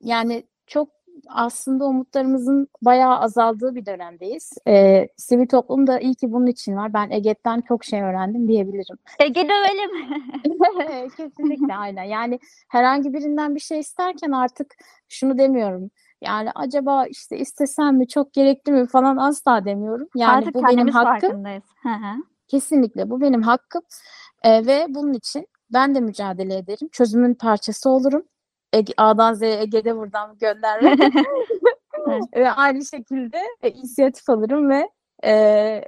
yani 0.00 0.44
çok 0.66 0.88
aslında 1.28 1.84
umutlarımızın 1.84 2.68
bayağı 2.82 3.18
azaldığı 3.20 3.74
bir 3.74 3.86
dönemdeyiz. 3.86 4.52
E, 4.68 5.06
sivil 5.16 5.46
toplum 5.46 5.86
da 5.86 6.00
iyi 6.00 6.14
ki 6.14 6.32
bunun 6.32 6.46
için 6.46 6.76
var. 6.76 6.94
Ben 6.94 7.10
EGET'ten 7.10 7.60
çok 7.60 7.84
şey 7.84 8.02
öğrendim 8.02 8.48
diyebilirim. 8.48 8.96
Ege 9.20 9.48
dövelim. 9.48 9.90
Kesinlikle 11.16 11.74
aynen. 11.74 12.04
Yani 12.04 12.38
herhangi 12.68 13.12
birinden 13.12 13.54
bir 13.54 13.60
şey 13.60 13.78
isterken 13.78 14.30
artık 14.30 14.74
şunu 15.08 15.38
demiyorum. 15.38 15.90
Yani 16.24 16.50
acaba 16.54 17.06
işte 17.06 17.38
istesem 17.38 17.96
mi 17.96 18.08
çok 18.08 18.32
gerekli 18.32 18.72
mi 18.72 18.86
falan 18.86 19.16
asla 19.16 19.64
demiyorum. 19.64 20.08
Yani 20.14 20.36
Artık 20.36 20.54
bu 20.54 20.62
benim 20.62 20.88
hakkım. 20.88 21.20
farkındayız. 21.20 21.64
Hı 21.82 21.88
hı. 21.88 22.22
Kesinlikle 22.48 23.10
bu 23.10 23.20
benim 23.20 23.42
hakkım 23.42 23.82
Ee, 24.42 24.66
ve 24.66 24.86
bunun 24.88 25.12
için 25.12 25.46
ben 25.72 25.94
de 25.94 26.00
mücadele 26.00 26.56
ederim. 26.56 26.88
Çözümün 26.92 27.34
parçası 27.34 27.90
olurum. 27.90 28.22
Ege, 28.72 28.92
A'dan 28.96 29.34
Z'ye 29.34 29.60
Ege'de 29.60 29.96
buradan 29.96 30.38
gönderme. 30.38 30.96
ve 32.36 32.50
aynı 32.50 32.84
şekilde 32.84 33.38
e, 33.62 33.70
inisiyatif 33.70 34.30
alırım 34.30 34.70
ve 34.70 34.88
e, 35.24 35.84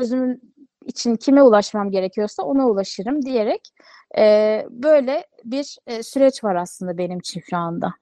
çözümün 0.00 0.54
için 0.86 1.16
kime 1.16 1.42
ulaşmam 1.42 1.90
gerekiyorsa 1.90 2.42
ona 2.42 2.68
ulaşırım 2.68 3.22
diyerek 3.22 3.60
e, 4.18 4.66
böyle 4.70 5.26
bir 5.44 5.76
e, 5.86 6.02
süreç 6.02 6.44
var 6.44 6.54
aslında 6.54 6.98
benim 6.98 7.18
için 7.18 7.42
şu 7.50 7.56
anda. 7.56 7.94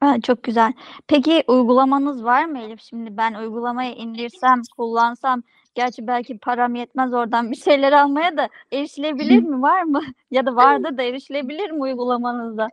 Ha, 0.00 0.20
çok 0.20 0.42
güzel. 0.42 0.72
Peki 1.06 1.44
uygulamanız 1.48 2.24
var 2.24 2.44
mı 2.44 2.58
Elif? 2.58 2.80
Şimdi 2.80 3.16
ben 3.16 3.34
uygulamayı 3.34 3.94
indirsem, 3.94 4.62
kullansam, 4.76 5.42
gerçi 5.74 6.06
belki 6.06 6.38
param 6.38 6.74
yetmez 6.74 7.14
oradan 7.14 7.50
bir 7.50 7.56
şeyler 7.56 7.92
almaya 7.92 8.36
da 8.36 8.48
erişilebilir 8.72 9.42
mi? 9.42 9.62
Var 9.62 9.82
mı? 9.82 10.02
Ya 10.30 10.46
da 10.46 10.56
vardır 10.56 10.98
da 10.98 11.02
erişilebilir 11.02 11.70
mi 11.70 11.80
uygulamanızda? 11.80 12.68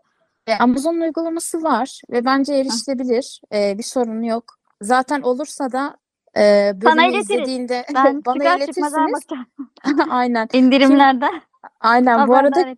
Amazon 0.60 0.96
uygulaması 0.96 1.64
var 1.64 2.02
ve 2.12 2.26
bence 2.26 2.54
erişilebilir. 2.54 3.42
E, 3.54 3.78
bir 3.78 3.84
sorun 3.84 4.22
yok. 4.22 4.44
Zaten 4.82 5.22
olursa 5.22 5.72
da 5.72 5.98
e, 6.38 6.72
Sana 6.84 6.96
bölümü 6.96 7.02
iletiriz. 7.16 7.30
izlediğinde 7.32 7.86
Ben 7.96 8.22
bana 8.26 8.36
çıkar 8.36 8.58
iletirsiniz. 8.58 9.14
bakacağım. 9.14 10.10
Aynen. 10.10 10.48
İndirimlerden 10.54 11.42
Aynen. 11.82 12.28
Bu 12.28 12.36
arada. 12.36 12.76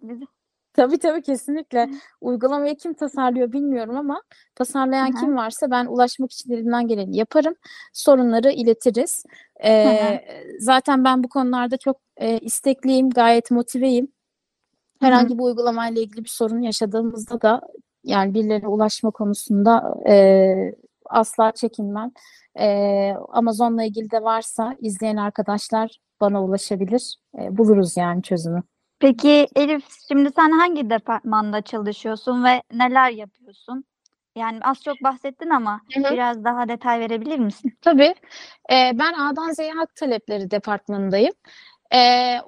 Tabii 0.77 0.99
tabii 0.99 1.21
kesinlikle 1.21 1.89
uygulamayı 2.21 2.75
kim 2.75 2.93
tasarlıyor 2.93 3.51
bilmiyorum 3.51 3.97
ama 3.97 4.21
tasarlayan 4.55 5.11
kim 5.11 5.35
varsa 5.35 5.71
ben 5.71 5.85
ulaşmak 5.85 6.31
için 6.31 6.51
elimden 6.51 6.87
geleni 6.87 7.17
yaparım. 7.17 7.55
Sorunları 7.93 8.51
iletiriz. 8.51 9.23
E, 9.63 9.85
Hı 9.85 10.19
zaten 10.59 11.03
ben 11.03 11.23
bu 11.23 11.29
konularda 11.29 11.77
çok 11.77 11.97
e, 12.17 12.39
istekliyim, 12.39 13.09
gayet 13.09 13.51
motiveyim. 13.51 14.07
Herhangi 14.99 15.37
bir 15.37 15.43
uygulamayla 15.43 16.01
ilgili 16.01 16.23
bir 16.23 16.29
sorun 16.29 16.61
yaşadığımızda 16.61 17.41
da 17.41 17.61
yani 18.03 18.33
birilerine 18.33 18.67
ulaşma 18.67 19.11
konusunda 19.11 19.95
e, 20.09 20.75
asla 21.05 21.51
çekinmem. 21.51 22.11
E, 22.59 23.13
Amazon'la 23.29 23.83
ilgili 23.83 24.11
de 24.11 24.23
varsa 24.23 24.75
izleyen 24.79 25.17
arkadaşlar 25.17 25.97
bana 26.21 26.43
ulaşabilir. 26.43 27.15
E, 27.39 27.57
buluruz 27.57 27.97
yani 27.97 28.23
çözümü. 28.23 28.63
Peki 28.99 29.47
Elif, 29.55 29.83
şimdi 30.07 30.29
sen 30.35 30.51
hangi 30.51 30.89
departmanda 30.89 31.61
çalışıyorsun 31.61 32.43
ve 32.43 32.63
neler 32.73 33.11
yapıyorsun? 33.11 33.85
Yani 34.35 34.59
az 34.61 34.83
çok 34.83 35.03
bahsettin 35.03 35.49
ama 35.49 35.81
Hı 35.93 35.99
hı. 35.99 36.13
biraz 36.13 36.43
daha 36.43 36.69
detay 36.69 36.99
verebilir 36.99 37.39
misin? 37.39 37.77
Tabii. 37.81 38.15
E, 38.71 38.91
ben 38.93 39.13
A'dan 39.13 39.51
Z'ye 39.51 39.71
hak 39.71 39.95
talepleri 39.95 40.51
departmanındayım. 40.51 41.33
E, 41.93 41.99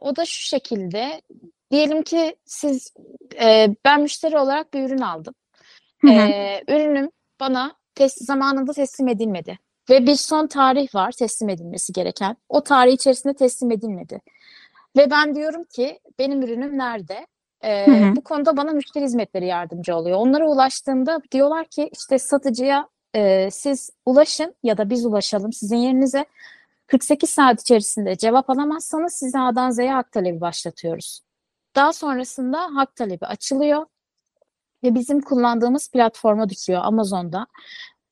o 0.02 0.16
da 0.16 0.26
şu 0.26 0.48
şekilde. 0.48 1.22
Diyelim 1.72 2.04
ki 2.04 2.36
siz, 2.46 2.94
e, 3.42 3.68
ben 3.86 4.02
müşteri 4.02 4.38
olarak 4.38 4.74
bir 4.74 4.84
ürün 4.84 5.02
aldım. 5.02 5.34
Ee, 6.10 6.64
ürünüm 6.68 7.10
bana 7.40 7.74
tes- 7.96 8.26
zamanında 8.26 8.74
teslim 8.74 9.08
edilmedi. 9.08 9.60
Ve 9.90 10.06
bir 10.06 10.16
son 10.16 10.48
tarih 10.48 10.96
var 10.96 11.12
teslim 11.12 11.50
edilmesi 11.50 11.94
gereken. 11.94 12.38
O 12.50 12.64
tarih 12.64 12.94
içerisinde 12.94 13.34
teslim 13.34 13.72
edilmedi. 13.72 14.22
Ve 14.98 15.12
ben 15.12 15.36
diyorum 15.36 15.64
ki 15.64 16.00
benim 16.20 16.42
ürünüm 16.42 16.78
nerede? 16.78 17.28
Ee, 17.62 17.88
Hı 17.88 17.92
hı. 17.92 18.16
bu 18.16 18.24
konuda 18.24 18.58
bana 18.58 18.72
müşteri 18.72 19.04
hizmetleri 19.04 19.46
yardımcı 19.46 19.96
oluyor. 19.96 20.18
Onlara 20.18 20.48
ulaştığımda 20.50 21.22
diyorlar 21.32 21.66
ki 21.66 21.90
işte 21.94 22.20
satıcıya 22.20 22.88
e, 23.16 23.52
siz 23.52 23.90
ulaşın 24.06 24.56
ya 24.64 24.78
da 24.78 24.90
biz 24.90 25.06
ulaşalım 25.06 25.54
sizin 25.54 25.78
yerinize. 25.78 26.26
48 26.88 27.30
saat 27.30 27.62
içerisinde 27.62 28.16
cevap 28.18 28.50
alamazsanız 28.50 29.14
size 29.14 29.40
A'dan 29.40 29.70
Z'ye 29.70 29.92
hak 29.92 30.12
talebi 30.12 30.42
başlatıyoruz. 30.42 31.22
Daha 31.76 31.94
sonrasında 31.94 32.60
hak 32.76 32.96
talebi 32.96 33.26
açılıyor 33.26 33.86
ve 34.84 34.96
bizim 34.96 35.22
kullandığımız 35.22 35.92
platforma 35.92 36.50
düşüyor 36.50 36.82
Amazon'da. 36.84 37.48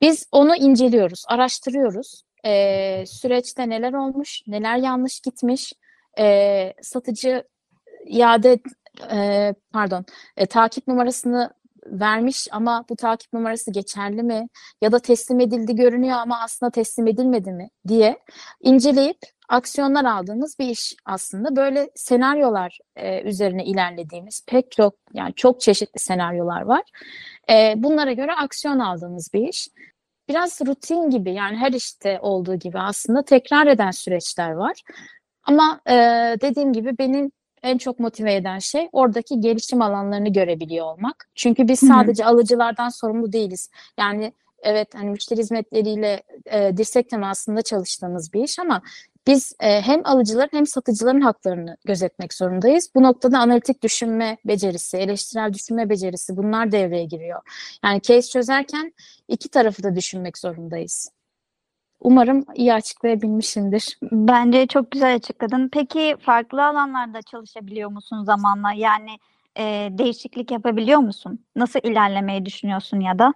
Biz 0.01 0.27
onu 0.31 0.55
inceliyoruz, 0.55 1.23
araştırıyoruz. 1.27 2.23
Ee, 2.45 3.03
süreçte 3.07 3.69
neler 3.69 3.93
olmuş, 3.93 4.41
neler 4.47 4.77
yanlış 4.77 5.19
gitmiş, 5.19 5.73
ee, 6.19 6.73
satıcı 6.81 7.43
iade 8.05 8.59
e, 9.11 9.53
pardon 9.73 10.05
e, 10.37 10.45
takip 10.45 10.87
numarasını 10.87 11.53
vermiş 11.85 12.47
ama 12.51 12.85
bu 12.89 12.95
takip 12.95 13.33
numarası 13.33 13.71
geçerli 13.71 14.23
mi 14.23 14.47
ya 14.81 14.91
da 14.91 14.99
teslim 14.99 15.39
edildi 15.39 15.75
görünüyor 15.75 16.17
ama 16.17 16.41
aslında 16.43 16.71
teslim 16.71 17.07
edilmedi 17.07 17.51
mi 17.51 17.69
diye 17.87 18.19
inceleyip 18.61 19.17
aksiyonlar 19.49 20.05
aldığımız 20.05 20.59
bir 20.59 20.69
iş 20.69 20.95
aslında. 21.05 21.55
Böyle 21.55 21.89
senaryolar 21.95 22.77
e, 22.95 23.21
üzerine 23.21 23.65
ilerlediğimiz 23.65 24.45
pek 24.47 24.71
çok 24.71 24.95
yani 25.13 25.33
çok 25.33 25.61
çeşitli 25.61 25.99
senaryolar 25.99 26.61
var. 26.61 26.83
E, 27.49 27.73
bunlara 27.77 28.11
göre 28.11 28.31
aksiyon 28.33 28.79
aldığımız 28.79 29.29
bir 29.33 29.47
iş. 29.47 29.67
Biraz 30.29 30.61
rutin 30.67 31.09
gibi 31.09 31.33
yani 31.33 31.57
her 31.57 31.71
işte 31.71 32.19
olduğu 32.21 32.55
gibi 32.55 32.79
aslında 32.79 33.25
tekrar 33.25 33.67
eden 33.67 33.91
süreçler 33.91 34.51
var. 34.51 34.81
Ama 35.47 35.81
e, 35.89 35.93
dediğim 36.41 36.73
gibi 36.73 36.97
benim 36.97 37.31
en 37.63 37.77
çok 37.77 37.99
motive 37.99 38.35
eden 38.35 38.59
şey 38.59 38.89
oradaki 38.91 39.39
gelişim 39.39 39.81
alanlarını 39.81 40.29
görebiliyor 40.29 40.85
olmak. 40.85 41.29
Çünkü 41.35 41.67
biz 41.67 41.79
sadece 41.79 42.25
alıcılardan 42.25 42.89
sorumlu 42.89 43.33
değiliz. 43.33 43.69
Yani 43.99 44.33
evet 44.63 44.95
hani 44.95 45.09
müşteri 45.09 45.39
hizmetleriyle 45.39 46.23
e, 46.45 46.77
dirsek 46.77 47.09
temasında 47.09 47.61
çalıştığımız 47.61 48.33
bir 48.33 48.43
iş 48.43 48.59
ama 48.59 48.81
biz 49.27 49.53
e, 49.59 49.81
hem 49.81 50.01
alıcıların 50.03 50.49
hem 50.57 50.67
satıcıların 50.67 51.21
haklarını 51.21 51.77
gözetmek 51.85 52.33
zorundayız. 52.33 52.89
Bu 52.95 53.03
noktada 53.03 53.39
analitik 53.39 53.83
düşünme 53.83 54.37
becerisi, 54.45 54.97
eleştirel 54.97 55.53
düşünme 55.53 55.89
becerisi 55.89 56.37
bunlar 56.37 56.71
devreye 56.71 57.05
giriyor. 57.05 57.41
Yani 57.83 58.01
case 58.01 58.29
çözerken 58.29 58.93
iki 59.27 59.49
tarafı 59.49 59.83
da 59.83 59.95
düşünmek 59.95 60.37
zorundayız. 60.37 61.11
Umarım 61.99 62.45
iyi 62.55 62.73
açıklayabilmişimdir. 62.73 63.97
Bence 64.11 64.67
çok 64.67 64.91
güzel 64.91 65.15
açıkladın. 65.15 65.69
Peki 65.73 66.15
farklı 66.19 66.65
alanlarda 66.65 67.21
çalışabiliyor 67.21 67.89
musun 67.89 68.23
zamanla? 68.23 68.73
Yani 68.73 69.11
e, 69.57 69.89
değişiklik 69.91 70.51
yapabiliyor 70.51 70.99
musun? 70.99 71.39
Nasıl 71.55 71.79
ilerlemeyi 71.83 72.45
düşünüyorsun 72.45 72.99
ya 72.99 73.19
da? 73.19 73.33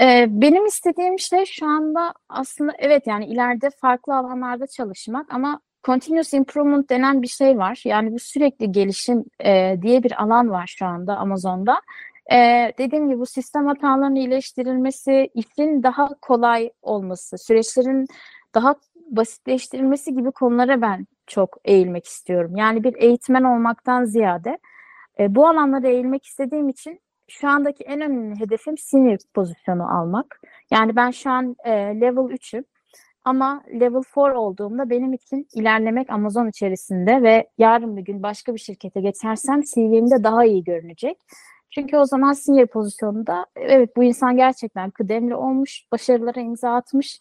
Ee, 0.00 0.26
benim 0.28 0.66
istediğim 0.66 1.18
şey 1.18 1.44
şu 1.44 1.66
anda 1.66 2.14
aslında 2.28 2.72
evet 2.78 3.06
yani 3.06 3.26
ileride 3.26 3.70
farklı 3.70 4.16
alanlarda 4.16 4.66
çalışmak 4.66 5.34
ama 5.34 5.60
continuous 5.84 6.32
improvement 6.32 6.90
denen 6.90 7.22
bir 7.22 7.28
şey 7.28 7.58
var. 7.58 7.80
Yani 7.84 8.12
bu 8.12 8.18
sürekli 8.18 8.72
gelişim 8.72 9.24
e, 9.44 9.78
diye 9.82 10.02
bir 10.02 10.22
alan 10.22 10.50
var 10.50 10.74
şu 10.78 10.86
anda 10.86 11.16
Amazon'da. 11.16 11.80
Ee, 12.32 12.72
dediğim 12.78 13.08
gibi 13.08 13.20
bu 13.20 13.26
sistem 13.26 13.66
hatalarının 13.66 14.14
iyileştirilmesi, 14.14 15.30
işin 15.34 15.82
daha 15.82 16.08
kolay 16.22 16.70
olması, 16.82 17.38
süreçlerin 17.38 18.06
daha 18.54 18.74
basitleştirilmesi 19.10 20.14
gibi 20.14 20.30
konulara 20.30 20.82
ben 20.82 21.06
çok 21.26 21.56
eğilmek 21.64 22.06
istiyorum. 22.06 22.56
Yani 22.56 22.84
bir 22.84 22.94
eğitmen 22.94 23.44
olmaktan 23.44 24.04
ziyade 24.04 24.58
e, 25.20 25.34
bu 25.34 25.48
alanlara 25.48 25.88
eğilmek 25.88 26.26
istediğim 26.26 26.68
için 26.68 27.00
şu 27.28 27.48
andaki 27.48 27.84
en 27.84 28.00
önemli 28.00 28.40
hedefim 28.40 28.78
senior 28.78 29.18
pozisyonu 29.34 29.98
almak. 29.98 30.40
Yani 30.70 30.96
ben 30.96 31.10
şu 31.10 31.30
an 31.30 31.56
e, 31.64 31.70
level 31.72 32.30
3'üm. 32.30 32.64
Ama 33.24 33.62
level 33.80 34.02
4 34.16 34.36
olduğumda 34.36 34.90
benim 34.90 35.12
için 35.12 35.46
ilerlemek 35.54 36.10
Amazon 36.10 36.48
içerisinde 36.48 37.22
ve 37.22 37.48
yarın 37.58 37.96
bir 37.96 38.02
gün 38.02 38.22
başka 38.22 38.54
bir 38.54 38.58
şirkete 38.58 39.00
geçersem 39.00 39.62
CV'mde 39.62 40.24
daha 40.24 40.44
iyi 40.44 40.64
görünecek. 40.64 41.18
Çünkü 41.70 41.96
o 41.96 42.04
zaman 42.04 42.32
senior 42.32 42.66
pozisyonunda 42.66 43.46
evet 43.56 43.96
bu 43.96 44.04
insan 44.04 44.36
gerçekten 44.36 44.90
kıdemli 44.90 45.34
olmuş, 45.34 45.84
başarılara 45.92 46.40
imza 46.40 46.74
atmış 46.74 47.20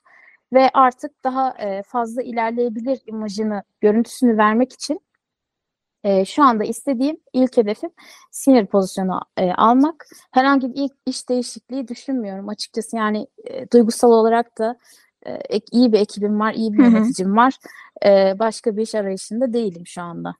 ve 0.53 0.69
artık 0.73 1.23
daha 1.23 1.49
e, 1.60 1.83
fazla 1.83 2.21
ilerleyebilir 2.21 2.99
imajını, 3.05 3.63
görüntüsünü 3.81 4.38
vermek 4.38 4.73
için 4.73 4.99
e, 6.03 6.25
şu 6.25 6.43
anda 6.43 6.63
istediğim 6.63 7.17
ilk 7.33 7.57
hedefim 7.57 7.89
senior 8.31 8.65
pozisyonu 8.65 9.21
e, 9.38 9.51
almak. 9.51 10.05
Herhangi 10.31 10.69
bir 10.69 10.75
ilk 10.75 10.93
iş 11.05 11.29
değişikliği 11.29 11.88
düşünmüyorum 11.88 12.49
açıkçası. 12.49 12.97
Yani 12.97 13.27
e, 13.45 13.71
duygusal 13.71 14.12
olarak 14.12 14.57
da 14.57 14.77
e, 15.27 15.60
iyi 15.71 15.93
bir 15.93 15.99
ekibim 15.99 16.39
var, 16.39 16.53
iyi 16.53 16.73
bir 16.73 16.83
yöneticim 16.83 17.38
var. 17.38 17.57
E, 18.05 18.39
başka 18.39 18.77
bir 18.77 18.81
iş 18.81 18.95
arayışında 18.95 19.53
değilim 19.53 19.88
şu 19.88 20.01
anda. 20.01 20.36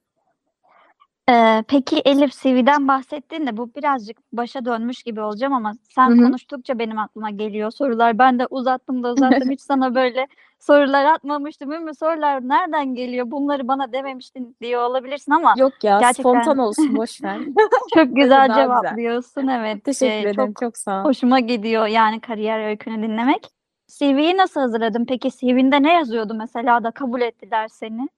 Ee, 1.30 1.64
peki 1.68 2.00
Elif 2.06 2.32
CV'den 2.42 2.88
bahsettin 2.88 3.48
de 3.48 3.58
bu 3.58 3.76
birazcık 3.76 4.18
başa 4.34 4.66
dönmüş 4.66 5.04
gibi 5.04 5.22
olacağım 5.22 5.54
ama 5.54 5.74
sen 5.96 6.10
Hı 6.10 6.14
hı. 6.14 6.18
konuştukça 6.26 6.80
benim 6.80 7.00
aklıma 7.00 7.30
geliyor 7.30 7.72
sorular. 7.72 8.20
Ben 8.20 8.40
de 8.40 8.46
uzattım 8.50 9.04
da 9.04 9.14
uzattım 9.14 9.50
hiç 9.52 9.62
sana 9.70 9.96
böyle 9.96 10.28
sorular 10.60 11.06
atmamıştım. 11.06 11.72
Ümmü 11.72 11.96
sorular 11.96 12.50
nereden 12.50 12.96
geliyor? 12.96 13.32
Bunları 13.32 13.68
bana 13.68 13.92
dememiştin 13.94 14.56
diye 14.62 14.78
olabilirsin 14.80 15.32
ama 15.32 15.54
Yok 15.58 15.84
ya 15.84 16.00
Gerçekten- 16.00 16.24
spontan 16.24 16.58
olsun 16.58 16.96
boş 16.96 17.24
ver. 17.24 17.38
çok 17.96 18.06
güzel 18.16 18.54
cevaplıyorsun. 18.54 19.48
Evet. 19.48 19.84
Teşekkür 19.84 20.14
Ee, 20.14 20.20
ederim. 20.30 20.36
çok 20.54 20.56
Çok 20.60 20.78
sağ 20.78 21.02
ol. 21.02 21.06
hoşuma 21.06 21.40
gidiyor 21.40 21.88
yani 21.88 22.20
kariyer 22.20 22.68
öykünü 22.70 23.04
dinlemek. 23.04 23.48
CV'yi 23.88 24.38
nasıl 24.38 24.62
hazırladın? 24.62 25.06
Peki 25.06 25.30
CV'nde 25.32 25.84
ne 25.84 25.94
yazıyordu 25.94 26.34
mesela 26.34 26.84
da 26.84 26.92
kabul 26.92 27.22
ettiler 27.22 27.68
seni? 27.68 28.10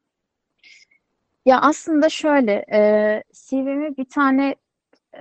Ya 1.45 1.61
aslında 1.61 2.09
şöyle, 2.09 2.65
e, 2.71 3.23
CV'mi 3.33 3.97
bir 3.97 4.05
tane 4.09 4.55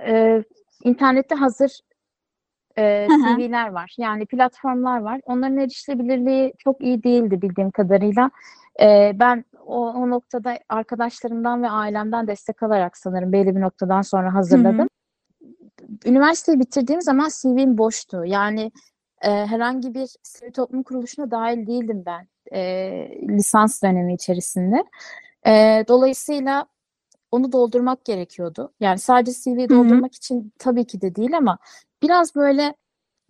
e, 0.07 0.43
internette 0.83 1.35
hazır 1.35 1.79
e, 2.77 3.07
Hı 3.09 3.13
hı. 3.13 3.37
CV'ler 3.37 3.69
var. 3.69 3.95
Yani 3.97 4.25
platformlar 4.25 4.99
var. 4.99 5.21
Onların 5.25 5.57
erişilebilirliği 5.57 6.53
çok 6.57 6.81
iyi 6.81 7.03
değildi 7.03 7.41
bildiğim 7.41 7.71
kadarıyla. 7.71 8.31
E, 8.81 9.11
ben 9.15 9.45
o, 9.65 9.89
o 9.89 10.09
noktada 10.09 10.59
arkadaşlarımdan 10.69 11.63
ve 11.63 11.69
ailemden 11.69 12.27
destek 12.27 12.63
alarak 12.63 12.97
sanırım 12.97 13.31
belli 13.31 13.55
bir 13.55 13.61
noktadan 13.61 14.01
sonra 14.01 14.33
hazırladım. 14.33 14.87
Üniversiteyi 16.05 16.59
bitirdiğim 16.59 17.01
zaman 17.01 17.29
CV'm 17.41 17.77
boştu. 17.77 18.25
Yani 18.25 18.71
e, 19.21 19.29
herhangi 19.29 19.93
bir 19.93 20.09
sivil 20.23 20.51
toplum 20.51 20.83
kuruluşuna 20.83 21.31
dahil 21.31 21.67
değildim 21.67 22.03
ben 22.05 22.27
e, 22.51 22.61
lisans 23.27 23.83
dönemi 23.83 24.13
içerisinde. 24.13 24.83
E, 25.47 25.83
dolayısıyla 25.87 26.65
onu 27.31 27.51
doldurmak 27.51 28.05
gerekiyordu. 28.05 28.73
Yani 28.79 28.99
sadece 28.99 29.31
CV 29.31 29.69
doldurmak 29.69 30.15
için 30.15 30.53
tabii 30.59 30.87
ki 30.87 31.01
de 31.01 31.15
değil 31.15 31.37
ama 31.37 31.57
biraz 32.03 32.35
böyle 32.35 32.75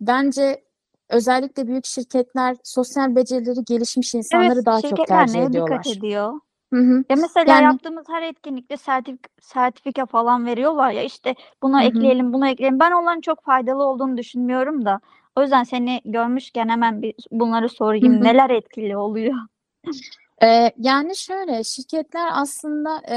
bence 0.00 0.64
özellikle 1.08 1.66
büyük 1.66 1.86
şirketler 1.86 2.56
sosyal 2.64 3.16
becerileri 3.16 3.64
gelişmiş 3.64 4.14
insanları 4.14 4.52
Evet, 4.54 4.66
daha 4.66 4.80
çok 4.80 4.88
şirketler 4.90 5.18
tercih 5.18 5.34
neye 5.34 5.44
ediyorlar. 5.46 5.78
dikkat 5.84 5.96
ediyor? 5.96 6.32
Hı 6.72 6.80
hı. 6.80 7.04
Ya 7.10 7.16
mesela 7.16 7.54
Yani- 7.54 7.64
yaptığımız 7.64 8.06
her 8.08 8.22
etkinlikte 8.22 8.76
sertifik 8.76 9.20
sertifika 9.40 10.06
falan 10.06 10.46
veriyorlar 10.46 10.90
ya 10.90 11.02
işte 11.02 11.34
bunu 11.62 11.76
Hı 11.76 11.82
hı. 11.84 11.88
ekleyelim 11.88 12.32
bunu 12.32 12.48
ekleyelim. 12.48 12.80
Ben 12.80 12.92
onların 12.92 13.20
çok 13.20 13.44
faydalı 13.44 13.84
olduğunu 13.84 14.16
düşünmüyorum 14.16 14.84
da. 14.84 15.00
O 15.36 15.42
yüzden 15.42 15.64
seni 15.64 16.00
görmüşken 16.04 16.68
hemen 16.68 17.02
bir 17.02 17.14
bunları 17.30 17.68
sorayım. 17.68 18.14
Hı 18.14 18.18
hı. 18.18 18.24
Neler 18.24 18.50
etkili 18.50 18.96
oluyor? 18.96 19.34
Ee, 20.42 20.72
yani 20.76 21.16
şöyle 21.16 21.64
şirketler 21.64 22.28
aslında 22.32 23.02
e, 23.10 23.16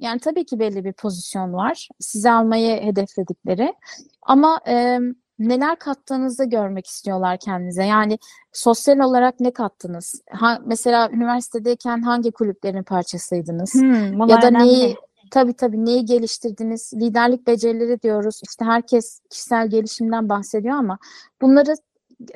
yani 0.00 0.20
tabii 0.20 0.46
ki 0.46 0.58
belli 0.58 0.84
bir 0.84 0.92
pozisyon 0.92 1.52
var. 1.52 1.88
Sizi 2.00 2.30
almayı 2.30 2.82
hedefledikleri. 2.82 3.74
Ama 4.22 4.60
e, 4.68 4.98
neler 5.38 5.78
kattığınızı 5.78 6.44
görmek 6.44 6.86
istiyorlar 6.86 7.38
kendinize. 7.38 7.84
Yani 7.84 8.18
sosyal 8.52 8.98
olarak 8.98 9.40
ne 9.40 9.52
kattınız? 9.52 10.22
Ha, 10.30 10.58
mesela 10.66 11.10
üniversitedeyken 11.10 12.02
hangi 12.02 12.32
kulüplerin 12.32 12.82
parçasıydınız? 12.82 13.74
Hmm, 13.74 14.28
ya 14.28 14.42
da 14.42 14.46
önemli. 14.46 14.66
neyi 14.66 14.96
tabii 15.30 15.52
tabii 15.52 15.84
neyi 15.84 16.04
geliştirdiniz? 16.04 16.92
Liderlik 16.94 17.46
becerileri 17.46 18.02
diyoruz. 18.02 18.40
İşte 18.50 18.64
herkes 18.64 19.20
kişisel 19.30 19.70
gelişimden 19.70 20.28
bahsediyor 20.28 20.76
ama 20.76 20.98
bunları 21.42 21.74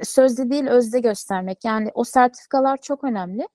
sözde 0.02 0.50
değil 0.50 0.66
özde 0.66 1.00
göstermek. 1.00 1.64
Yani 1.64 1.90
o 1.94 2.04
sertifikalar 2.04 2.76
çok 2.76 3.04
önemli 3.04 3.46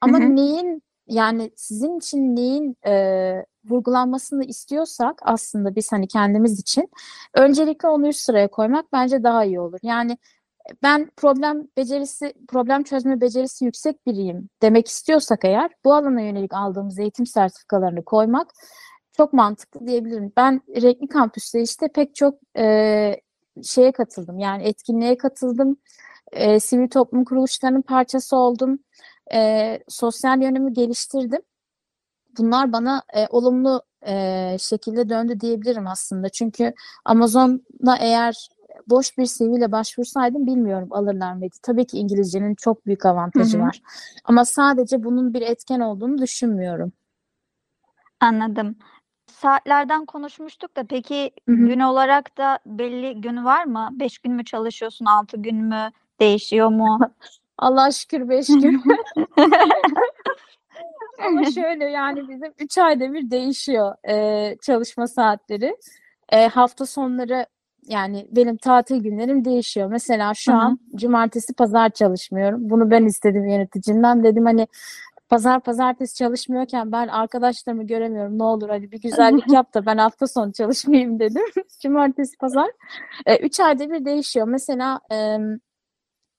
ama 0.00 0.18
Hı 0.18 0.22
hı. 0.22 0.36
neyin 0.36 0.82
yani 1.06 1.50
sizin 1.56 1.98
için 1.98 2.36
neyin 2.36 2.76
e, 2.86 3.44
vurgulanmasını 3.64 4.44
istiyorsak 4.44 5.20
aslında 5.22 5.76
biz 5.76 5.92
hani 5.92 6.08
kendimiz 6.08 6.60
için 6.60 6.90
öncelikle 7.34 7.88
onu 7.88 8.08
üst 8.08 8.20
sıraya 8.20 8.48
koymak 8.48 8.92
bence 8.92 9.22
daha 9.22 9.44
iyi 9.44 9.60
olur. 9.60 9.78
Yani 9.82 10.18
ben 10.82 11.10
problem 11.16 11.68
becerisi, 11.76 12.34
problem 12.48 12.82
çözme 12.82 13.20
becerisi 13.20 13.64
yüksek 13.64 14.06
biriyim 14.06 14.48
demek 14.62 14.88
istiyorsak 14.88 15.44
eğer 15.44 15.70
bu 15.84 15.94
alana 15.94 16.20
yönelik 16.20 16.54
aldığımız 16.54 16.98
eğitim 16.98 17.26
sertifikalarını 17.26 18.04
koymak 18.04 18.52
çok 19.16 19.32
mantıklı 19.32 19.86
diyebilirim. 19.86 20.32
Ben 20.36 20.60
Renkli 20.82 21.08
Kampüs'te 21.08 21.62
işte 21.62 21.88
pek 21.94 22.14
çok 22.14 22.34
e, 22.58 23.16
şeye 23.62 23.92
katıldım. 23.92 24.38
Yani 24.38 24.62
etkinliğe 24.62 25.18
katıldım. 25.18 25.76
E, 26.32 26.60
sivil 26.60 26.88
toplum 26.88 27.24
kuruluşlarının 27.24 27.82
parçası 27.82 28.36
oldum. 28.36 28.78
E, 29.34 29.78
sosyal 29.88 30.42
yönümü 30.42 30.72
geliştirdim. 30.72 31.42
Bunlar 32.38 32.72
bana 32.72 33.02
e, 33.14 33.26
olumlu 33.30 33.82
e, 34.06 34.56
şekilde 34.60 35.08
döndü 35.08 35.40
diyebilirim 35.40 35.86
aslında. 35.86 36.28
Çünkü 36.28 36.72
Amazon'a 37.04 37.96
eğer 37.96 38.48
boş 38.86 39.18
bir 39.18 39.26
CV 39.26 39.42
ile 39.42 39.72
başvursaydım 39.72 40.46
bilmiyorum 40.46 40.88
alırlar 40.90 41.32
mıydı. 41.32 41.56
Tabii 41.62 41.86
ki 41.86 41.98
İngilizcenin 41.98 42.54
çok 42.54 42.86
büyük 42.86 43.06
avantajı 43.06 43.58
Hı 43.58 43.62
hı. 43.62 43.66
var. 43.66 43.82
Ama 44.24 44.44
sadece 44.44 45.04
bunun 45.04 45.34
bir 45.34 45.42
etken 45.42 45.80
olduğunu 45.80 46.18
düşünmüyorum. 46.18 46.92
Anladım. 48.20 48.76
Saatlerden 49.26 50.06
konuşmuştuk 50.06 50.76
da 50.76 50.84
peki 50.86 51.30
Hı 51.48 51.52
hı. 51.52 51.56
gün 51.56 51.80
olarak 51.80 52.38
da 52.38 52.58
belli 52.66 53.20
gün 53.20 53.44
var 53.44 53.64
mı? 53.64 53.88
Beş 53.92 54.18
gün 54.18 54.32
mü 54.32 54.44
çalışıyorsun, 54.44 55.04
altı 55.04 55.42
gün 55.42 55.56
mü? 55.56 55.90
Değişiyor 56.20 56.68
mu? 56.68 56.98
Allah'a 57.60 57.90
şükür 57.90 58.28
beş 58.28 58.46
gün. 58.46 58.82
Ama 61.26 61.44
şöyle 61.50 61.84
yani 61.84 62.28
bizim 62.28 62.52
3 62.58 62.78
ayda 62.78 63.12
bir 63.12 63.30
değişiyor 63.30 63.94
e, 64.08 64.56
çalışma 64.62 65.06
saatleri. 65.06 65.76
E, 66.32 66.46
hafta 66.48 66.86
sonları 66.86 67.46
yani 67.88 68.26
benim 68.30 68.56
tatil 68.56 69.02
günlerim 69.02 69.44
değişiyor. 69.44 69.88
Mesela 69.90 70.34
şu 70.34 70.52
Hı 70.52 70.56
hı. 70.56 70.60
an 70.60 70.78
cumartesi 70.94 71.54
pazar 71.54 71.90
çalışmıyorum. 71.90 72.70
Bunu 72.70 72.90
ben 72.90 73.04
istedim 73.04 73.48
yöneticimden. 73.48 74.24
Dedim 74.24 74.44
hani 74.44 74.66
pazar 75.28 75.60
pazartesi 75.60 76.14
çalışmıyorken 76.14 76.92
ben 76.92 77.08
arkadaşlarımı 77.08 77.86
göremiyorum. 77.86 78.38
Ne 78.38 78.42
olur 78.42 78.68
hadi 78.68 78.92
bir 78.92 79.00
güzellik 79.00 79.48
yap 79.52 79.74
da 79.74 79.86
ben 79.86 79.98
hafta 79.98 80.26
sonu 80.26 80.52
çalışmayayım 80.52 81.18
dedim. 81.18 81.42
Cumartesi 81.82 82.36
pazar. 82.36 82.70
E, 83.26 83.36
üç 83.36 83.60
ayda 83.60 83.90
bir 83.90 84.04
değişiyor. 84.04 84.48
Mesela 84.48 85.00
e, 85.12 85.38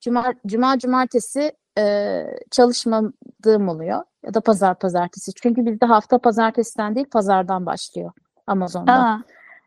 cuma, 0.01 0.33
cuma 0.45 0.79
cumartesi 0.79 1.51
e, 1.77 2.23
çalışmadığım 2.51 3.69
oluyor. 3.69 4.03
Ya 4.25 4.33
da 4.33 4.41
pazar 4.41 4.79
pazartesi. 4.79 5.31
Çünkü 5.33 5.65
bizde 5.65 5.85
hafta 5.85 6.17
pazartesiden 6.17 6.95
değil 6.95 7.07
pazardan 7.11 7.65
başlıyor 7.65 8.11
Amazon'da. 8.47 8.93
Aa, 8.93 9.23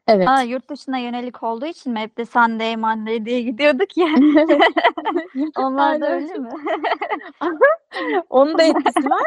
Evet. 0.08 0.28
aa, 0.28 0.42
yurt 0.42 0.70
dışına 0.70 0.98
yönelik 0.98 1.42
olduğu 1.42 1.66
için 1.66 1.92
mi 1.92 2.00
hep 2.00 2.18
de 2.18 2.24
Sunday, 2.24 2.76
Monday 2.76 3.24
diye 3.24 3.40
gidiyorduk 3.42 3.96
ya. 3.96 4.06
Onlar 5.58 6.00
da 6.00 6.10
öyle 6.10 6.34
mi? 6.34 6.48
Onun 8.30 8.58
da 8.58 8.62
etkisi 8.62 9.10
var. 9.10 9.22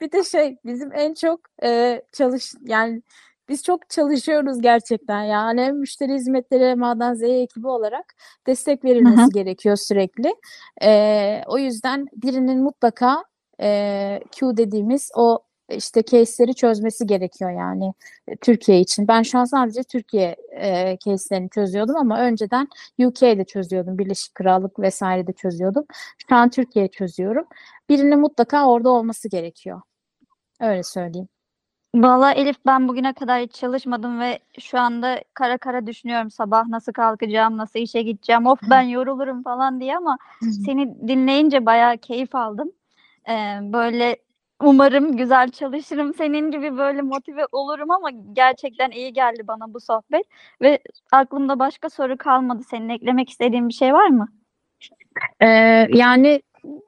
Bir 0.00 0.12
de 0.12 0.24
şey 0.24 0.56
bizim 0.64 0.92
en 0.94 1.14
çok 1.14 1.40
e, 1.62 2.02
çalış 2.12 2.54
yani 2.64 3.02
biz 3.48 3.62
çok 3.62 3.90
çalışıyoruz 3.90 4.60
gerçekten 4.60 5.22
yani 5.22 5.60
hem 5.60 5.78
müşteri 5.78 6.14
hizmetleri 6.14 6.64
hem 6.64 6.82
A'dan 6.82 7.14
Z'ye 7.14 7.42
ekibi 7.42 7.68
olarak 7.68 8.14
destek 8.46 8.84
verilmesi 8.84 9.32
gerekiyor 9.32 9.76
sürekli. 9.76 10.34
E, 10.82 11.42
o 11.46 11.58
yüzden 11.58 12.06
birinin 12.16 12.62
mutlaka 12.62 13.24
e, 13.60 14.20
Q 14.32 14.56
dediğimiz 14.56 15.10
o 15.16 15.38
işte 15.70 16.02
case'leri 16.02 16.54
çözmesi 16.54 17.06
gerekiyor 17.06 17.50
yani 17.50 17.94
e, 18.28 18.36
Türkiye 18.36 18.80
için. 18.80 19.08
Ben 19.08 19.22
şu 19.22 19.38
an 19.38 19.44
sadece 19.44 19.82
Türkiye 19.82 20.36
e, 20.60 20.98
case'lerini 21.04 21.50
çözüyordum 21.50 21.96
ama 21.96 22.20
önceden 22.20 22.68
UK'de 22.98 23.44
çözüyordum. 23.44 23.98
Birleşik 23.98 24.34
Krallık 24.34 24.78
vesaire 24.80 25.26
de 25.26 25.32
çözüyordum. 25.32 25.86
Şu 26.28 26.36
an 26.36 26.50
Türkiye 26.50 26.88
çözüyorum. 26.88 27.44
Birinin 27.88 28.20
mutlaka 28.20 28.68
orada 28.68 28.90
olması 28.90 29.28
gerekiyor. 29.28 29.80
Öyle 30.60 30.82
söyleyeyim. 30.82 31.28
Valla 32.02 32.32
Elif 32.32 32.56
ben 32.66 32.88
bugüne 32.88 33.12
kadar 33.12 33.40
hiç 33.40 33.54
çalışmadım 33.54 34.20
ve 34.20 34.38
şu 34.60 34.78
anda 34.78 35.20
kara 35.34 35.58
kara 35.58 35.86
düşünüyorum 35.86 36.30
sabah 36.30 36.66
nasıl 36.66 36.92
kalkacağım, 36.92 37.56
nasıl 37.56 37.78
işe 37.78 38.02
gideceğim, 38.02 38.46
of 38.46 38.58
ben 38.70 38.80
yorulurum 38.96 39.42
falan 39.42 39.80
diye 39.80 39.96
ama 39.96 40.18
seni 40.66 41.08
dinleyince 41.08 41.66
bayağı 41.66 41.98
keyif 41.98 42.34
aldım. 42.34 42.72
Ee, 43.28 43.32
böyle 43.62 44.16
umarım 44.62 45.16
güzel 45.16 45.50
çalışırım, 45.50 46.14
senin 46.14 46.50
gibi 46.50 46.76
böyle 46.76 47.02
motive 47.02 47.46
olurum 47.52 47.90
ama 47.90 48.10
gerçekten 48.32 48.90
iyi 48.90 49.12
geldi 49.12 49.42
bana 49.48 49.74
bu 49.74 49.80
sohbet 49.80 50.24
ve 50.62 50.78
aklımda 51.12 51.58
başka 51.58 51.90
soru 51.90 52.16
kalmadı. 52.16 52.62
Senin 52.70 52.88
eklemek 52.88 53.30
istediğin 53.30 53.68
bir 53.68 53.74
şey 53.74 53.92
var 53.94 54.08
mı? 54.08 54.28
Ee, 55.40 55.46
yani 55.92 56.42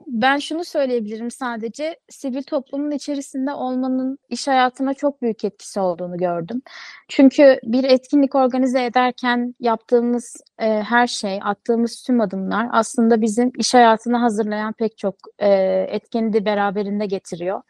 ben 0.06 0.38
şunu 0.38 0.64
söyleyebilirim 0.64 1.30
sadece 1.30 1.96
sivil 2.08 2.42
toplumun 2.42 2.90
içerisinde 2.90 3.52
olmanın 3.52 4.18
iş 4.28 4.48
hayatına 4.48 4.94
çok 4.94 5.22
büyük 5.22 5.44
etkisi 5.44 5.80
olduğunu 5.80 6.16
gördüm. 6.16 6.62
Çünkü 7.08 7.60
bir 7.64 7.84
etkinlik 7.84 8.34
organize 8.34 8.84
ederken 8.84 9.54
yaptığımız 9.60 10.36
e, 10.58 10.66
her 10.82 11.06
şey, 11.06 11.38
attığımız 11.42 12.02
tüm 12.02 12.20
adımlar 12.20 12.68
aslında 12.72 13.20
bizim 13.20 13.52
iş 13.58 13.74
hayatını 13.74 14.16
hazırlayan 14.16 14.72
pek 14.72 14.98
çok 14.98 15.14
e, 15.38 15.48
etkeni 15.90 16.32
de 16.32 16.44
beraberinde 16.44 17.06
getiriyor. 17.06 17.62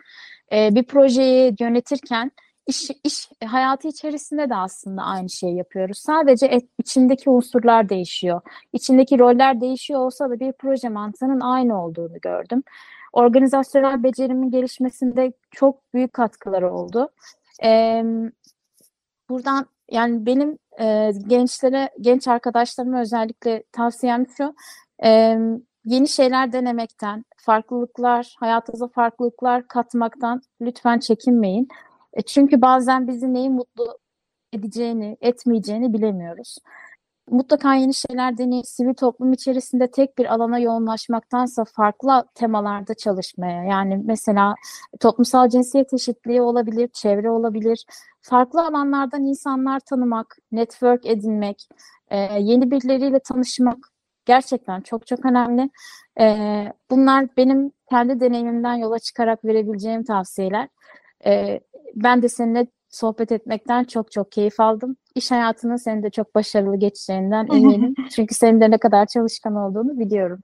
E, 0.52 0.74
bir 0.74 0.84
projeyi 0.84 1.54
yönetirken 1.60 2.32
iş, 2.70 2.90
iş 3.04 3.28
hayatı 3.44 3.88
içerisinde 3.88 4.50
de 4.50 4.56
aslında 4.56 5.02
aynı 5.02 5.30
şeyi 5.30 5.56
yapıyoruz. 5.56 5.98
Sadece 5.98 6.46
et, 6.46 6.64
içindeki 6.78 7.30
unsurlar 7.30 7.88
değişiyor. 7.88 8.40
İçindeki 8.72 9.18
roller 9.18 9.60
değişiyor 9.60 10.00
olsa 10.00 10.30
da 10.30 10.40
bir 10.40 10.52
proje 10.52 10.88
mantığının 10.88 11.40
aynı 11.40 11.84
olduğunu 11.84 12.20
gördüm. 12.22 12.62
Organizasyonel 13.12 14.02
becerimin 14.02 14.50
gelişmesinde 14.50 15.32
çok 15.50 15.94
büyük 15.94 16.12
katkıları 16.12 16.74
oldu. 16.74 17.08
Ee, 17.64 18.04
buradan 19.28 19.66
yani 19.90 20.26
benim 20.26 20.58
e, 20.80 21.10
gençlere, 21.26 21.90
genç 22.00 22.28
arkadaşlarıma 22.28 23.00
özellikle 23.00 23.62
tavsiyem 23.72 24.26
şu. 24.36 24.54
E, 25.04 25.38
yeni 25.84 26.08
şeyler 26.08 26.52
denemekten, 26.52 27.24
farklılıklar, 27.36 28.36
hayatınıza 28.40 28.88
farklılıklar 28.88 29.68
katmaktan 29.68 30.42
lütfen 30.60 30.98
çekinmeyin. 30.98 31.68
E, 32.14 32.22
çünkü 32.22 32.62
bazen 32.62 33.08
bizi 33.08 33.34
neyi 33.34 33.50
mutlu 33.50 33.98
edeceğini, 34.52 35.16
etmeyeceğini 35.20 35.92
bilemiyoruz. 35.92 36.56
Mutlaka 37.30 37.74
yeni 37.74 37.94
şeyler 37.94 38.38
deneyip 38.38 38.66
sivil 38.66 38.94
toplum 38.94 39.32
içerisinde 39.32 39.90
tek 39.90 40.18
bir 40.18 40.34
alana 40.34 40.58
yoğunlaşmaktansa 40.58 41.64
farklı 41.64 42.24
temalarda 42.34 42.94
çalışmaya 42.94 43.64
yani 43.64 44.00
mesela 44.04 44.54
toplumsal 45.00 45.48
cinsiyet 45.48 45.92
eşitliği 45.94 46.42
olabilir, 46.42 46.88
çevre 46.88 47.30
olabilir. 47.30 47.84
Farklı 48.22 48.66
alanlardan 48.66 49.24
insanlar 49.24 49.80
tanımak, 49.80 50.36
network 50.52 51.06
edinmek, 51.06 51.68
e, 52.10 52.16
yeni 52.40 52.70
birileriyle 52.70 53.18
tanışmak 53.20 53.78
gerçekten 54.24 54.80
çok 54.80 55.06
çok 55.06 55.26
önemli. 55.26 55.70
E, 56.20 56.36
bunlar 56.90 57.26
benim 57.36 57.72
kendi 57.90 58.20
deneyimimden 58.20 58.74
yola 58.74 58.98
çıkarak 58.98 59.44
verebileceğim 59.44 60.04
tavsiyeler. 60.04 60.68
Ben 61.94 62.22
de 62.22 62.28
seninle 62.28 62.66
sohbet 62.88 63.32
etmekten 63.32 63.84
çok 63.84 64.12
çok 64.12 64.32
keyif 64.32 64.60
aldım. 64.60 64.96
İş 65.14 65.30
hayatının 65.30 65.76
senin 65.76 66.02
de 66.02 66.10
çok 66.10 66.34
başarılı 66.34 66.76
geçeceğinden 66.76 67.46
eminim. 67.46 67.94
Çünkü 68.16 68.34
senin 68.34 68.60
de 68.60 68.70
ne 68.70 68.78
kadar 68.78 69.06
çalışkan 69.06 69.54
olduğunu 69.54 69.98
biliyorum. 69.98 70.40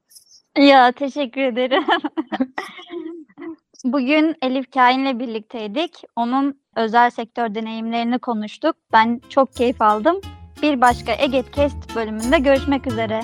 Ya 0.59 0.92
teşekkür 0.92 1.40
ederim. 1.40 1.85
Bugün 3.85 4.35
Elif 4.42 4.70
Kain'le 4.70 5.18
birlikteydik. 5.18 6.02
Onun 6.16 6.61
özel 6.76 7.11
sektör 7.11 7.54
deneyimlerini 7.54 8.18
konuştuk. 8.18 8.76
Ben 8.92 9.20
çok 9.28 9.52
keyif 9.52 9.82
aldım. 9.82 10.20
Bir 10.62 10.80
başka 10.80 11.12
Eget 11.12 11.50
Kest 11.50 11.96
bölümünde 11.96 12.38
görüşmek 12.38 12.87
üzere. 12.87 13.20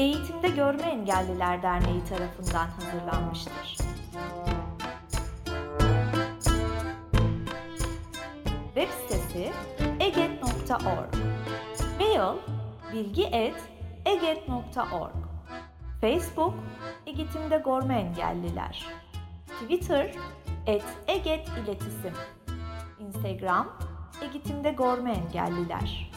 Eğitimde 0.00 0.48
Görme 0.48 0.82
Engelliler 0.82 1.62
Derneği 1.62 2.04
tarafından 2.04 2.68
hazırlanmıştır. 2.68 3.76
Web 8.74 8.88
sitesi 8.88 9.52
eget.org 10.00 11.14
Mail 11.98 12.36
bilgi.eget.org 12.92 15.14
Facebook 16.00 16.54
Eğitimde 17.06 17.62
Görme 17.64 17.94
Engelliler. 17.94 18.86
Twitter 19.46 20.14
et 20.66 20.84
Eget 21.08 21.48
İletisim. 21.48 22.14
Instagram 22.98 23.68
Eğitimde 24.22 24.70
Görme 24.70 25.12
Engelliler 25.12 26.10